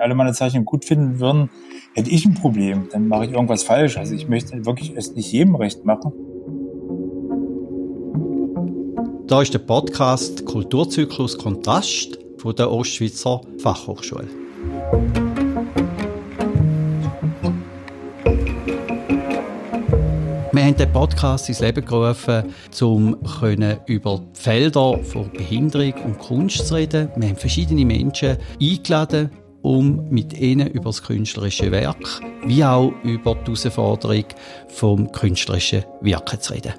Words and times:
alle 0.00 0.14
meine 0.14 0.32
Zeichnungen 0.32 0.64
gut 0.64 0.84
finden 0.84 1.20
würden, 1.20 1.50
hätte 1.94 2.10
ich 2.10 2.24
ein 2.26 2.34
Problem. 2.34 2.88
Dann 2.90 3.08
mache 3.08 3.26
ich 3.26 3.32
irgendwas 3.32 3.62
falsch. 3.62 3.96
Also 3.96 4.14
ich 4.14 4.28
möchte 4.28 4.64
wirklich 4.66 4.92
es 4.96 5.14
nicht 5.14 5.32
jedem 5.32 5.54
recht 5.54 5.84
machen. 5.84 6.12
Da 9.26 9.42
ist 9.42 9.52
der 9.52 9.58
Podcast 9.58 10.46
Kulturzyklus 10.46 11.36
Kontrast 11.36 12.18
von 12.38 12.54
der 12.56 12.70
Ostschweizer 12.70 13.42
Fachhochschule. 13.58 14.28
Wir 20.58 20.64
haben 20.64 20.76
den 20.76 20.92
Podcast 20.92 21.48
ins 21.50 21.60
Leben 21.60 21.84
gerufen, 21.84 22.52
um 22.80 23.16
über 23.86 24.18
die 24.18 24.40
Felder 24.40 24.98
von 25.04 25.30
Behinderung 25.30 25.92
und 26.04 26.18
Kunst 26.18 26.66
zu 26.66 26.74
reden. 26.74 27.10
Wir 27.16 27.28
haben 27.28 27.36
verschiedene 27.36 27.84
Menschen 27.84 28.38
eingeladen, 28.60 29.30
um 29.62 30.08
mit 30.10 30.38
ihnen 30.38 30.68
über 30.68 30.86
das 30.86 31.02
künstlerische 31.02 31.70
Werk 31.70 32.20
wie 32.44 32.64
auch 32.64 32.92
über 33.02 33.34
die 33.34 33.52
Herausforderung 33.52 34.24
vom 34.68 35.10
künstlerischen 35.12 35.84
Wirken 36.00 36.40
zu 36.40 36.54
reden. 36.54 36.74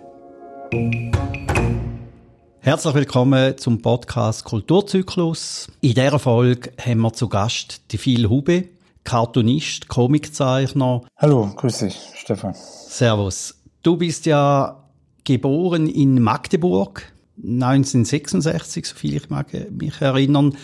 Herzlich 2.62 2.94
willkommen 2.94 3.58
zum 3.58 3.82
Podcast 3.82 4.44
Kulturzyklus. 4.44 5.68
In 5.82 5.94
dieser 5.94 6.20
Folge 6.20 6.72
haben 6.80 7.02
wir 7.02 7.14
zu 7.14 7.28
Gast 7.28 7.82
die 7.92 7.98
Phil 7.98 8.30
Hube, 8.30 8.66
Cartoonist, 9.04 9.88
Comiczeichner. 9.88 11.02
Hallo, 11.18 11.52
grüß 11.56 11.80
dich, 11.80 11.98
Stefan. 12.16 12.54
Servus. 12.54 13.56
Du 13.82 13.98
bist 13.98 14.26
ja 14.26 14.84
geboren 15.24 15.88
in 15.88 16.22
Magdeburg 16.22 17.12
1966, 17.38 18.86
so 18.86 18.96
viel 18.96 19.16
ich 19.16 19.30
mag 19.30 19.48
mich 19.72 20.02
erinnern, 20.02 20.58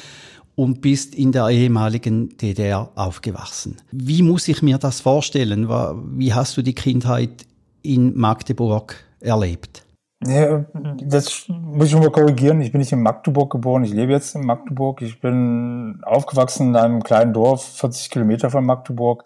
und 0.56 0.82
bist 0.82 1.14
in 1.16 1.32
der 1.32 1.50
ehemaligen 1.50 2.38
DDR 2.38 2.90
aufgewachsen. 2.96 3.78
Wie 3.92 4.22
muss 4.22 4.48
ich 4.48 4.62
mir 4.62 4.78
das 4.78 5.02
vorstellen? 5.02 5.70
Wie 5.70 6.34
hast 6.34 6.58
du 6.58 6.62
die 6.62 6.76
Kindheit 6.76 7.46
in 7.82 8.18
Magdeburg 8.18 8.96
erlebt? 9.20 9.84
Ja, 10.26 10.66
das 11.04 11.46
muss 11.50 11.90
ich 11.90 11.96
mal 11.96 12.10
korrigieren. 12.10 12.62
Ich 12.62 12.72
bin 12.72 12.80
nicht 12.80 12.92
in 12.92 13.02
Magdeburg 13.02 13.52
geboren. 13.52 13.84
Ich 13.84 13.94
lebe 13.94 14.14
jetzt 14.14 14.34
in 14.34 14.46
Magdeburg. 14.46 15.02
Ich 15.02 15.20
bin 15.20 16.00
aufgewachsen 16.04 16.70
in 16.70 16.76
einem 16.76 17.04
kleinen 17.04 17.34
Dorf, 17.34 17.64
40 17.78 18.10
Kilometer 18.10 18.50
von 18.50 18.66
Magdeburg. 18.66 19.26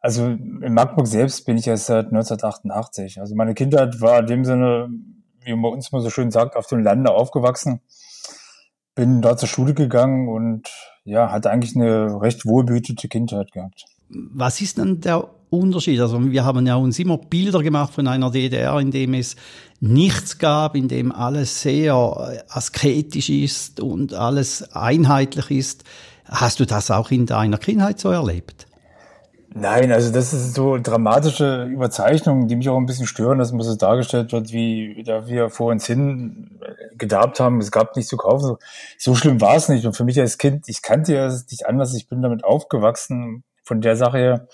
Also 0.00 0.26
in 0.26 0.74
Magdeburg 0.74 1.08
selbst 1.08 1.44
bin 1.44 1.56
ich 1.56 1.66
erst 1.66 1.86
seit 1.86 2.06
1988. 2.06 3.20
Also 3.20 3.34
meine 3.34 3.54
Kindheit 3.54 4.00
war 4.00 4.20
in 4.20 4.26
dem 4.26 4.44
Sinne, 4.44 4.90
wie 5.44 5.54
man 5.54 5.72
uns 5.72 5.90
mal 5.90 6.02
so 6.02 6.10
schön 6.10 6.30
sagt, 6.30 6.56
auf 6.56 6.66
dem 6.66 6.80
Lande 6.80 7.10
aufgewachsen. 7.10 7.80
Bin 8.98 9.22
dort 9.22 9.38
zur 9.38 9.48
Schule 9.48 9.74
gegangen 9.74 10.26
und 10.26 10.68
ja, 11.04 11.30
hatte 11.30 11.50
eigentlich 11.50 11.76
eine 11.76 12.20
recht 12.20 12.44
wohlbehütete 12.44 13.06
Kindheit 13.06 13.52
gehabt. 13.52 13.84
Was 14.08 14.60
ist 14.60 14.76
denn 14.76 15.00
der 15.00 15.24
Unterschied? 15.50 16.00
Also 16.00 16.20
wir 16.32 16.44
haben 16.44 16.66
ja 16.66 16.74
uns 16.74 16.98
immer 16.98 17.16
Bilder 17.16 17.62
gemacht 17.62 17.94
von 17.94 18.08
einer 18.08 18.32
DDR, 18.32 18.76
in 18.80 18.90
dem 18.90 19.14
es 19.14 19.36
nichts 19.78 20.38
gab, 20.38 20.74
in 20.74 20.88
dem 20.88 21.12
alles 21.12 21.62
sehr 21.62 21.94
asketisch 22.48 23.30
ist 23.30 23.78
und 23.78 24.14
alles 24.14 24.74
einheitlich 24.74 25.52
ist. 25.52 25.84
Hast 26.24 26.58
du 26.58 26.66
das 26.66 26.90
auch 26.90 27.12
in 27.12 27.24
deiner 27.24 27.58
Kindheit 27.58 28.00
so 28.00 28.10
erlebt? 28.10 28.66
Nein, 29.54 29.92
also 29.92 30.12
das 30.12 30.34
ist 30.34 30.54
so 30.54 30.76
dramatische 30.78 31.64
Überzeichnungen, 31.64 32.48
die 32.48 32.56
mich 32.56 32.68
auch 32.68 32.76
ein 32.76 32.84
bisschen 32.84 33.06
stören, 33.06 33.38
dass 33.38 33.50
man 33.50 33.62
so 33.62 33.74
dargestellt 33.74 34.32
wird, 34.32 34.52
wie 34.52 35.02
da 35.06 35.26
wir 35.26 35.48
vor 35.48 35.70
uns 35.70 35.86
hin 35.86 36.60
gedarbt 36.96 37.40
haben, 37.40 37.60
es 37.60 37.70
gab 37.70 37.96
nichts 37.96 38.10
zu 38.10 38.18
kaufen. 38.18 38.44
So, 38.44 38.58
so 38.98 39.14
schlimm 39.14 39.40
war 39.40 39.56
es 39.56 39.68
nicht. 39.68 39.86
Und 39.86 39.96
für 39.96 40.04
mich 40.04 40.20
als 40.20 40.36
Kind, 40.36 40.68
ich 40.68 40.82
kannte 40.82 41.14
ja 41.14 41.28
nicht 41.28 41.66
anders, 41.66 41.94
ich 41.94 42.08
bin 42.08 42.20
damit 42.20 42.44
aufgewachsen. 42.44 43.42
Von 43.64 43.80
der 43.80 43.96
Sache 43.96 44.18
her, 44.18 44.48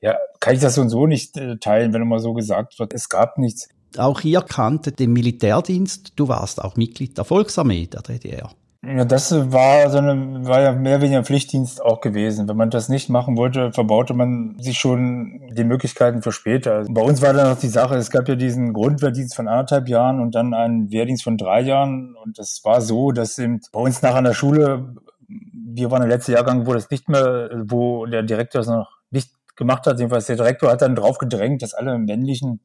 ja, 0.00 0.16
kann 0.40 0.54
ich 0.54 0.60
das 0.60 0.76
so 0.76 0.82
und 0.82 0.88
so 0.88 1.06
nicht 1.06 1.36
äh, 1.36 1.58
teilen, 1.58 1.92
wenn 1.92 2.02
immer 2.02 2.20
so 2.20 2.32
gesagt 2.32 2.78
wird, 2.78 2.94
es 2.94 3.08
gab 3.08 3.38
nichts. 3.38 3.68
Auch 3.96 4.20
hier 4.20 4.42
kannte 4.42 4.92
den 4.92 5.12
Militärdienst, 5.12 6.12
du 6.16 6.28
warst 6.28 6.62
auch 6.62 6.76
Mitglied 6.76 7.16
der 7.16 7.24
Volksarmee 7.24 7.86
der 7.86 8.02
DDR. 8.02 8.50
Ja, 8.84 9.04
das 9.04 9.32
war 9.32 9.90
so 9.90 9.98
eine, 9.98 10.46
war 10.46 10.60
ja 10.60 10.72
mehr 10.72 10.94
oder 10.94 11.02
weniger 11.02 11.24
Pflichtdienst 11.24 11.82
auch 11.82 12.00
gewesen. 12.00 12.48
Wenn 12.48 12.56
man 12.56 12.70
das 12.70 12.88
nicht 12.88 13.08
machen 13.08 13.36
wollte, 13.36 13.72
verbaute 13.72 14.14
man 14.14 14.56
sich 14.60 14.78
schon 14.78 15.50
die 15.52 15.64
Möglichkeiten 15.64 16.22
für 16.22 16.30
später. 16.30 16.74
Also 16.74 16.92
bei 16.92 17.02
uns 17.02 17.20
war 17.20 17.32
dann 17.32 17.50
noch 17.50 17.58
die 17.58 17.68
Sache, 17.68 17.96
es 17.96 18.10
gab 18.10 18.28
ja 18.28 18.36
diesen 18.36 18.72
Grundwehrdienst 18.72 19.34
von 19.34 19.48
anderthalb 19.48 19.88
Jahren 19.88 20.20
und 20.20 20.36
dann 20.36 20.54
einen 20.54 20.92
Wehrdienst 20.92 21.24
von 21.24 21.36
drei 21.36 21.62
Jahren. 21.62 22.14
Und 22.14 22.38
das 22.38 22.60
war 22.62 22.80
so, 22.80 23.10
dass 23.10 23.36
eben 23.38 23.60
bei 23.72 23.80
uns 23.80 24.00
nach 24.02 24.14
einer 24.14 24.32
Schule, 24.32 24.94
wir 25.26 25.90
waren 25.90 26.02
der 26.02 26.10
letzte 26.10 26.32
Jahrgang, 26.32 26.64
wo 26.66 26.72
das 26.72 26.88
nicht 26.88 27.08
mehr, 27.08 27.50
wo 27.64 28.06
der 28.06 28.22
Direktor 28.22 28.60
es 28.60 28.68
noch 28.68 28.98
nicht 29.10 29.32
gemacht 29.56 29.88
hat. 29.88 29.98
Jedenfalls 29.98 30.26
der 30.26 30.36
Direktor 30.36 30.70
hat 30.70 30.82
dann 30.82 30.94
drauf 30.94 31.18
gedrängt, 31.18 31.62
dass 31.62 31.74
alle 31.74 31.98
männlichen, 31.98 32.60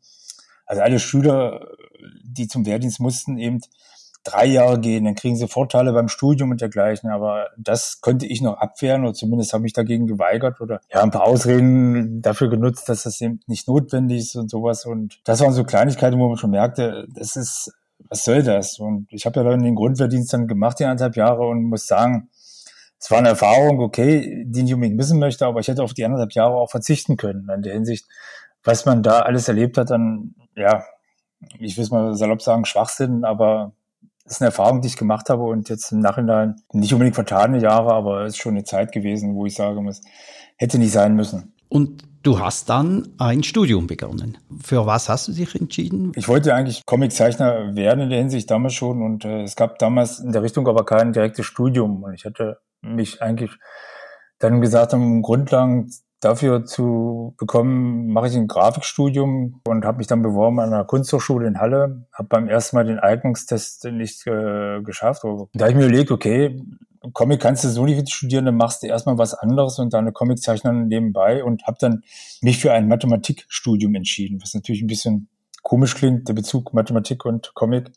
also 0.67 0.83
alle 0.83 0.99
Schüler, 0.99 1.69
die 2.23 2.47
zum 2.47 2.67
Wehrdienst 2.67 2.99
mussten, 2.99 3.39
eben 3.39 3.61
drei 4.23 4.45
Jahre 4.45 4.79
gehen, 4.79 5.05
dann 5.05 5.15
kriegen 5.15 5.35
sie 5.35 5.47
Vorteile 5.47 5.91
beim 5.93 6.07
Studium 6.07 6.51
und 6.51 6.61
dergleichen. 6.61 7.09
Aber 7.09 7.49
das 7.57 8.01
konnte 8.01 8.25
ich 8.25 8.41
noch 8.41 8.57
abwehren 8.57 9.03
oder 9.03 9.13
zumindest 9.13 9.53
habe 9.53 9.65
ich 9.65 9.73
dagegen 9.73 10.07
geweigert 10.07 10.61
oder 10.61 10.79
ja, 10.91 11.01
ein 11.01 11.11
paar 11.11 11.23
Ausreden 11.23 12.21
dafür 12.21 12.49
genutzt, 12.49 12.87
dass 12.89 13.03
das 13.03 13.19
eben 13.21 13.41
nicht 13.47 13.67
notwendig 13.67 14.19
ist 14.19 14.35
und 14.35 14.49
sowas. 14.49 14.85
Und 14.85 15.19
das 15.25 15.41
waren 15.41 15.53
so 15.53 15.63
Kleinigkeiten, 15.63 16.19
wo 16.19 16.27
man 16.27 16.37
schon 16.37 16.51
merkte, 16.51 17.07
das 17.13 17.35
ist, 17.35 17.73
was 18.09 18.23
soll 18.23 18.43
das? 18.43 18.79
Und 18.79 19.07
ich 19.11 19.25
habe 19.25 19.39
ja 19.39 19.49
dann 19.49 19.63
den 19.63 19.75
Grundwehrdienst 19.75 20.33
dann 20.33 20.47
gemacht, 20.47 20.79
die 20.79 20.85
anderthalb 20.85 21.15
Jahre 21.15 21.45
und 21.47 21.63
muss 21.63 21.87
sagen, 21.87 22.29
es 22.99 23.11
war 23.11 23.17
eine 23.17 23.29
Erfahrung, 23.29 23.81
okay, 23.81 24.45
die 24.47 24.63
ich 24.63 24.73
unbedingt 24.73 24.95
missen 24.95 25.19
möchte, 25.19 25.45
aber 25.45 25.59
ich 25.59 25.67
hätte 25.67 25.83
auf 25.83 25.93
die 25.93 26.05
anderthalb 26.05 26.31
Jahre 26.31 26.55
auch 26.55 26.71
verzichten 26.71 27.17
können. 27.17 27.49
In 27.53 27.61
der 27.61 27.73
Hinsicht, 27.73 28.05
was 28.63 28.85
man 28.85 29.03
da 29.03 29.19
alles 29.19 29.49
erlebt 29.49 29.77
hat, 29.77 29.89
dann, 29.89 30.35
ja, 30.55 30.85
ich 31.59 31.75
will 31.75 31.83
es 31.83 31.91
mal 31.91 32.15
salopp 32.15 32.41
sagen, 32.41 32.63
Schwachsinn, 32.63 33.25
aber 33.25 33.73
das 34.23 34.35
ist 34.35 34.41
eine 34.41 34.49
Erfahrung, 34.49 34.81
die 34.81 34.87
ich 34.87 34.97
gemacht 34.97 35.29
habe 35.29 35.43
und 35.43 35.69
jetzt 35.69 35.91
im 35.91 35.99
Nachhinein 35.99 36.55
nicht 36.71 36.93
unbedingt 36.93 37.15
vertane 37.15 37.59
Jahre, 37.59 37.93
aber 37.93 38.23
es 38.23 38.33
ist 38.33 38.41
schon 38.41 38.55
eine 38.55 38.63
Zeit 38.63 38.91
gewesen, 38.91 39.35
wo 39.35 39.45
ich 39.45 39.55
sage, 39.55 39.85
es 39.87 40.01
hätte 40.57 40.77
nicht 40.79 40.93
sein 40.93 41.15
müssen. 41.15 41.53
Und 41.67 42.03
du 42.23 42.39
hast 42.39 42.69
dann 42.69 43.09
ein 43.17 43.43
Studium 43.43 43.87
begonnen. 43.87 44.37
Für 44.61 44.85
was 44.85 45.09
hast 45.09 45.27
du 45.27 45.33
dich 45.33 45.55
entschieden? 45.55 46.13
Ich 46.15 46.27
wollte 46.27 46.55
eigentlich 46.55 46.85
Comiczeichner 46.85 47.75
werden 47.75 48.01
in 48.01 48.09
der 48.09 48.19
Hinsicht 48.19 48.49
damals 48.49 48.73
schon 48.73 49.01
und 49.01 49.25
äh, 49.25 49.43
es 49.43 49.55
gab 49.55 49.77
damals 49.79 50.19
in 50.19 50.31
der 50.31 50.41
Richtung 50.41 50.67
aber 50.67 50.85
kein 50.85 51.11
direktes 51.11 51.45
Studium 51.45 52.03
und 52.03 52.13
ich 52.13 52.23
hätte 52.23 52.59
mich 52.81 53.21
eigentlich 53.21 53.51
dann 54.39 54.61
gesagt, 54.61 54.93
um 54.93 55.21
Grundlagen 55.21 55.91
dafür 56.23 56.65
zu 56.65 57.35
bekommen, 57.37 58.07
mache 58.07 58.27
ich 58.27 58.35
ein 58.35 58.47
Grafikstudium 58.47 59.61
und 59.67 59.85
habe 59.85 59.97
mich 59.97 60.07
dann 60.07 60.21
beworben 60.21 60.59
an 60.59 60.73
einer 60.73 60.85
Kunsthochschule 60.85 61.47
in 61.47 61.59
Halle. 61.59 62.05
Habe 62.13 62.27
beim 62.29 62.47
ersten 62.47 62.75
Mal 62.75 62.85
den 62.85 62.99
Eignungstest 62.99 63.85
nicht 63.85 64.25
äh, 64.27 64.81
geschafft. 64.81 65.23
Da 65.23 65.65
habe 65.65 65.71
ich 65.71 65.77
mir 65.77 65.85
überlegt, 65.85 66.11
okay, 66.11 66.61
Comic 67.11 67.41
kannst 67.41 67.63
du 67.63 67.69
so 67.69 67.85
nicht 67.85 68.11
studieren, 68.11 68.45
dann 68.45 68.55
machst 68.55 68.83
du 68.83 68.87
erstmal 68.87 69.17
was 69.17 69.33
anderes 69.33 69.77
und 69.79 69.93
deine 69.93 70.13
Comiczeichnerin 70.13 70.87
nebenbei 70.87 71.43
und 71.43 71.63
habe 71.63 71.77
dann 71.79 72.03
mich 72.41 72.59
für 72.59 72.71
ein 72.71 72.87
Mathematikstudium 72.87 73.93
entschieden, 73.95 74.39
was 74.41 74.53
natürlich 74.53 74.81
ein 74.81 74.87
bisschen 74.87 75.27
komisch 75.63 75.95
klingt, 75.95 76.27
der 76.29 76.33
Bezug 76.33 76.73
Mathematik 76.73 77.25
und 77.25 77.53
Comic. 77.55 77.91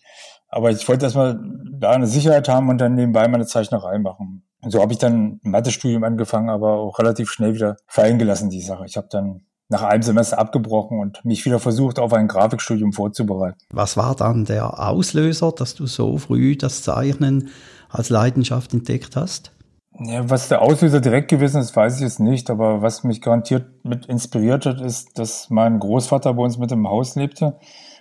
Aber 0.48 0.70
ich 0.70 0.88
wollte 0.88 1.04
erstmal 1.04 1.38
da 1.70 1.90
eine 1.90 2.06
Sicherheit 2.06 2.48
haben 2.48 2.68
und 2.68 2.78
dann 2.78 2.94
nebenbei 2.94 3.28
meine 3.28 3.46
Zeichnerei 3.46 3.98
machen. 3.98 4.45
Und 4.62 4.70
so 4.70 4.80
habe 4.80 4.92
ich 4.92 4.98
dann 4.98 5.40
ein 5.44 5.50
Mathestudium 5.50 6.04
angefangen, 6.04 6.50
aber 6.50 6.78
auch 6.78 6.98
relativ 6.98 7.30
schnell 7.30 7.54
wieder 7.54 7.76
fallen 7.86 8.18
gelassen, 8.18 8.50
die 8.50 8.62
Sache. 8.62 8.84
Ich 8.86 8.96
habe 8.96 9.08
dann 9.10 9.42
nach 9.68 9.82
einem 9.82 10.02
Semester 10.02 10.38
abgebrochen 10.38 10.98
und 11.00 11.24
mich 11.24 11.44
wieder 11.44 11.58
versucht, 11.58 11.98
auf 11.98 12.12
ein 12.12 12.28
Grafikstudium 12.28 12.92
vorzubereiten. 12.92 13.58
Was 13.70 13.96
war 13.96 14.14
dann 14.14 14.44
der 14.44 14.80
Auslöser, 14.88 15.52
dass 15.52 15.74
du 15.74 15.86
so 15.86 16.18
früh 16.18 16.56
das 16.56 16.82
Zeichnen 16.82 17.50
als 17.88 18.10
Leidenschaft 18.10 18.72
entdeckt 18.72 19.16
hast? 19.16 19.52
Ja, 19.98 20.28
was 20.28 20.48
der 20.48 20.60
Auslöser 20.60 21.00
direkt 21.00 21.28
gewesen 21.28 21.60
ist, 21.60 21.74
weiß 21.74 21.96
ich 21.96 22.02
jetzt 22.02 22.20
nicht, 22.20 22.50
aber 22.50 22.82
was 22.82 23.02
mich 23.02 23.22
garantiert 23.22 23.66
mit 23.82 24.06
inspiriert 24.06 24.66
hat, 24.66 24.80
ist, 24.80 25.18
dass 25.18 25.48
mein 25.48 25.78
Großvater 25.78 26.34
bei 26.34 26.42
uns 26.42 26.58
mit 26.58 26.70
im 26.70 26.86
Haus 26.86 27.16
lebte. 27.16 27.58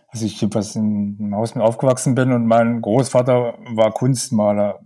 Also 0.09 0.25
ich 0.25 0.39
jedenfalls 0.39 0.75
in 0.75 1.17
einem 1.19 1.35
Haus 1.35 1.55
mit 1.55 1.63
aufgewachsen 1.63 2.13
bin 2.13 2.33
und 2.33 2.45
mein 2.45 2.81
Großvater 2.81 3.55
war 3.73 3.91
Kunstmaler. 3.91 4.79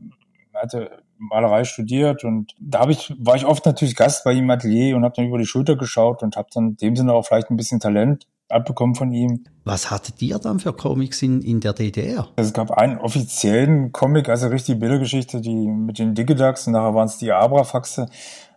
Er 0.53 0.61
hatte 0.61 0.89
Malerei 1.19 1.65
studiert 1.65 2.23
und 2.23 2.55
da 2.59 2.79
hab 2.79 2.89
ich, 2.89 3.13
war 3.19 3.35
ich 3.35 3.45
oft 3.45 3.65
natürlich 3.65 3.95
Gast 3.95 4.23
bei 4.23 4.31
ihm 4.31 4.45
im 4.45 4.49
Atelier 4.49 4.95
und 4.95 5.03
habe 5.03 5.13
dann 5.15 5.27
über 5.27 5.37
die 5.37 5.45
Schulter 5.45 5.75
geschaut 5.75 6.23
und 6.23 6.35
habe 6.35 6.49
dann 6.53 6.69
in 6.69 6.77
dem 6.77 6.95
Sinne 6.95 7.13
auch 7.13 7.25
vielleicht 7.25 7.51
ein 7.51 7.57
bisschen 7.57 7.79
Talent 7.79 8.25
abbekommen 8.49 8.95
von 8.95 9.11
ihm. 9.11 9.43
Was 9.63 9.91
hattet 9.91 10.21
ihr 10.21 10.39
dann 10.39 10.59
für 10.59 10.73
Comics 10.73 11.21
in, 11.21 11.41
in 11.41 11.59
der 11.59 11.73
DDR? 11.73 12.29
Es 12.35 12.53
gab 12.53 12.71
einen 12.71 12.97
offiziellen 12.97 13.91
Comic, 13.91 14.29
also 14.29 14.47
richtig 14.47 14.79
Bildergeschichte, 14.79 15.41
die 15.41 15.67
mit 15.67 15.99
den 15.99 16.15
Digidax 16.15 16.65
und 16.65 16.73
nachher 16.73 16.95
waren 16.95 17.05
es 17.05 17.17
die 17.17 17.31
Abrafaxe. 17.31 18.09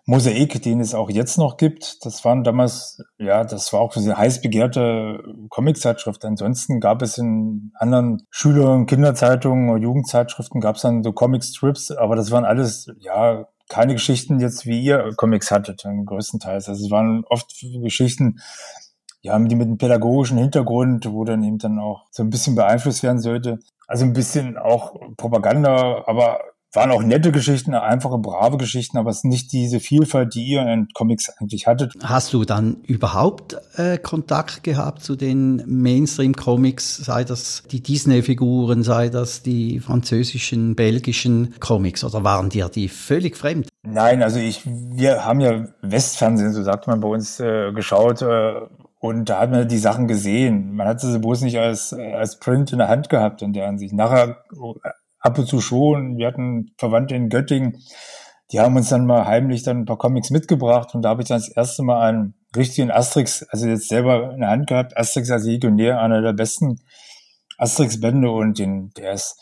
Mosaik, 0.05 0.61
den 0.63 0.81
es 0.81 0.95
auch 0.95 1.11
jetzt 1.11 1.39
noch 1.39 1.57
gibt. 1.57 2.05
Das 2.05 2.25
waren 2.25 2.43
damals, 2.43 3.01
ja, 3.19 3.45
das 3.45 3.73
war 3.73 3.81
auch 3.81 3.97
eine 3.97 4.17
heiß 4.17 4.41
begehrte 4.41 5.23
Comiczeitschrift. 5.49 6.25
Ansonsten 6.25 6.81
gab 6.81 7.03
es 7.03 7.19
in 7.19 7.73
anderen 7.75 8.27
Schüler- 8.31 8.73
und 8.73 8.87
Kinderzeitungen 8.87 9.71
oder 9.71 9.81
Jugendzeitschriften 9.81 10.61
gab 10.61 10.77
es 10.77 10.83
dann 10.83 11.05
so 11.05 11.13
Comic-Strips, 11.13 11.93
aber 11.93 12.17
das 12.17 12.33
waren 12.33 12.45
alles, 12.45 12.89
ja, 12.99 13.47
keine 13.69 13.95
Geschichten 13.95 14.41
jetzt 14.41 14.67
wie 14.67 14.83
ihr 14.83 15.13
Comics 15.17 15.51
hattet, 15.51 15.85
größtenteils. 16.07 16.69
Also 16.69 16.85
es 16.85 16.91
waren 16.91 17.25
oft 17.29 17.55
Geschichten, 17.83 18.41
ja, 19.21 19.39
die 19.39 19.55
mit 19.55 19.69
einem 19.69 19.79
pädagogischen 19.79 20.37
Hintergrund, 20.37 21.11
wo 21.11 21.25
dann 21.25 21.45
eben 21.45 21.59
dann 21.59 21.79
auch 21.79 22.07
so 22.11 22.25
ein 22.25 22.31
bisschen 22.31 22.57
beeinflusst 22.57 23.05
werden 23.05 23.21
sollte. 23.21 23.61
Also 23.87 24.05
ein 24.05 24.13
bisschen 24.13 24.59
auch 24.59 24.95
Propaganda, 25.17 26.03
aber 26.07 26.41
waren 26.73 26.91
auch 26.91 27.03
nette 27.03 27.33
Geschichten, 27.33 27.75
einfache, 27.75 28.19
brave 28.19 28.57
Geschichten, 28.57 28.97
aber 28.99 29.11
es 29.11 29.19
ist 29.19 29.25
nicht 29.25 29.53
diese 29.53 29.81
Vielfalt, 29.81 30.35
die 30.35 30.45
ihr 30.45 30.67
in 30.67 30.89
Comics 30.95 31.31
eigentlich 31.39 31.67
hattet. 31.67 31.95
Hast 32.03 32.33
du 32.33 32.45
dann 32.45 32.79
überhaupt 32.87 33.57
äh, 33.77 33.99
Kontakt 33.99 34.63
gehabt 34.63 35.03
zu 35.03 35.17
den 35.17 35.63
Mainstream-Comics, 35.67 36.97
sei 36.97 37.25
das 37.25 37.65
die 37.71 37.83
Disney-Figuren, 37.83 38.83
sei 38.83 39.09
das 39.09 39.43
die 39.43 39.81
französischen, 39.81 40.75
belgischen 40.75 41.55
Comics, 41.61 42.05
oder 42.05 42.25
waren 42.25 42.49
dir 42.49 42.69
die 42.69 42.89
völlig 42.89 43.37
fremd? 43.37 43.69
Nein, 43.83 44.23
also 44.23 44.39
ich, 44.39 44.63
wir 44.65 45.25
haben 45.25 45.41
ja 45.41 45.67
Westfernsehen, 45.83 46.53
so 46.53 46.63
sagt 46.63 46.87
man 46.87 47.01
bei 47.01 47.09
uns, 47.09 47.41
äh, 47.41 47.73
geschaut, 47.73 48.23
äh, 48.23 48.55
und 49.01 49.29
da 49.29 49.41
hat 49.41 49.51
man 49.51 49.67
die 49.67 49.79
Sachen 49.79 50.07
gesehen. 50.07 50.77
Man 50.77 50.87
hat 50.87 51.01
sie 51.01 51.19
bloß 51.19 51.41
nicht 51.41 51.59
als, 51.59 51.93
als 51.93 52.39
Print 52.39 52.71
in 52.71 52.79
der 52.79 52.87
Hand 52.87 53.09
gehabt 53.09 53.43
in 53.43 53.53
der 53.53 53.67
Ansicht. 53.67 53.93
Nachher 53.93 54.45
ab 55.23 55.39
und 55.39 55.47
zu 55.47 55.61
schon. 55.61 56.19
Wir 56.19 56.27
hatten 56.27 56.75
Verwandte 56.77 57.15
in 57.15 57.31
Göttingen, 57.31 57.79
die 58.53 58.61
haben 58.61 58.77
uns 58.77 58.91
dann 58.91 59.07
mal 59.07 59.27
heimlich 59.27 59.63
dann 59.63 59.79
ein 59.79 59.85
paar 59.87 59.97
Comics 59.97 60.31
mitgebracht 60.31 60.95
und 60.95 61.03
da 61.03 61.09
habe 61.09 61.23
ich 61.23 61.29
dann 61.29 61.39
das 61.39 61.49
erste 61.49 61.83
Mal 61.83 62.07
einen 62.07 62.35
richtigen 62.55 62.91
Asterix, 62.91 63.43
also 63.45 63.67
jetzt 63.67 63.89
selber 63.89 64.35
in 64.35 64.41
der 64.41 64.51
Hand 64.51 64.67
gehabt, 64.67 64.97
Asterix 64.97 65.31
als 65.31 65.45
Legionär, 65.45 66.01
einer 66.01 66.21
der 66.21 66.35
besten 66.35 66.81
Asterix-Bände 67.57 68.31
und 68.31 68.59
den, 68.59 68.91
der 68.91 69.13
ist, 69.13 69.41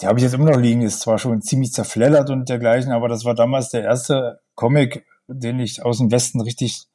der 0.00 0.08
habe 0.08 0.18
ich 0.18 0.24
jetzt 0.24 0.34
immer 0.34 0.50
noch 0.50 0.58
liegen, 0.58 0.82
ist 0.82 1.00
zwar 1.00 1.18
schon 1.18 1.40
ziemlich 1.40 1.72
zerfleddert 1.72 2.30
und 2.30 2.48
dergleichen, 2.48 2.90
aber 2.90 3.08
das 3.08 3.24
war 3.24 3.34
damals 3.34 3.68
der 3.68 3.84
erste 3.84 4.40
Comic, 4.56 5.04
den 5.28 5.60
ich 5.60 5.84
aus 5.84 5.98
dem 5.98 6.10
Westen 6.10 6.40
richtig 6.40 6.86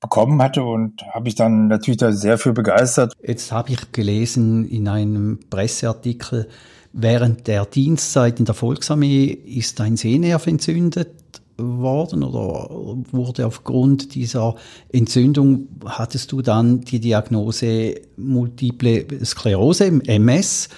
bekommen 0.00 0.40
hatte 0.42 0.62
und 0.62 1.02
habe 1.12 1.28
ich 1.28 1.34
dann 1.34 1.68
natürlich 1.68 1.98
da 1.98 2.12
sehr 2.12 2.38
für 2.38 2.52
begeistert. 2.52 3.14
Jetzt 3.22 3.50
habe 3.52 3.70
ich 3.70 3.92
gelesen 3.92 4.68
in 4.68 4.88
einem 4.88 5.40
Presseartikel, 5.50 6.48
Während 6.92 7.46
der 7.46 7.66
Dienstzeit 7.66 8.38
in 8.38 8.44
der 8.44 8.54
Volksarmee 8.54 9.26
ist 9.26 9.78
dein 9.78 9.96
Sehnerv 9.96 10.46
entzündet 10.46 11.10
worden 11.58 12.22
oder 12.22 12.68
wurde 13.12 13.46
aufgrund 13.46 14.14
dieser 14.14 14.54
Entzündung, 14.90 15.68
hattest 15.84 16.32
du 16.32 16.40
dann 16.40 16.80
die 16.80 17.00
Diagnose 17.00 17.96
Multiple 18.16 19.06
Sklerose, 19.24 19.86
MS? 20.06 20.68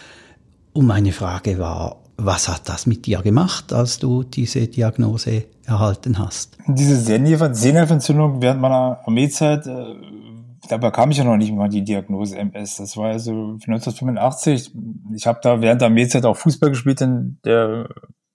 Und 0.72 0.86
meine 0.86 1.12
Frage 1.12 1.58
war, 1.58 1.99
was 2.24 2.48
hat 2.48 2.68
das 2.68 2.86
mit 2.86 3.06
dir 3.06 3.22
gemacht, 3.22 3.72
als 3.72 3.98
du 3.98 4.22
diese 4.22 4.66
Diagnose 4.66 5.44
erhalten 5.64 6.18
hast? 6.18 6.56
Diese 6.66 6.96
Sehnerventzündung 6.96 8.40
während 8.42 8.60
meiner 8.60 9.00
Armeezeit 9.04 9.66
äh, 9.66 9.94
da 10.70 10.76
bekam 10.76 11.10
ich 11.10 11.16
ja 11.16 11.24
noch 11.24 11.36
nicht 11.36 11.52
mal 11.52 11.68
die 11.68 11.82
Diagnose 11.82 12.38
MS. 12.38 12.76
Das 12.76 12.96
war 12.96 13.10
also 13.10 13.32
1985. 13.32 14.72
Ich 15.14 15.26
habe 15.26 15.40
da 15.42 15.60
während 15.60 15.80
der 15.80 15.88
Armeezeit 15.88 16.24
auch 16.24 16.36
Fußball 16.36 16.70
gespielt 16.70 17.00
in 17.00 17.38
der 17.44 17.88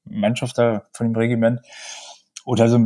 Mannschaft 0.04 0.58
da 0.58 0.84
von 0.92 1.08
dem 1.08 1.16
Regiment. 1.16 1.62
Und 2.44 2.60
also 2.60 2.80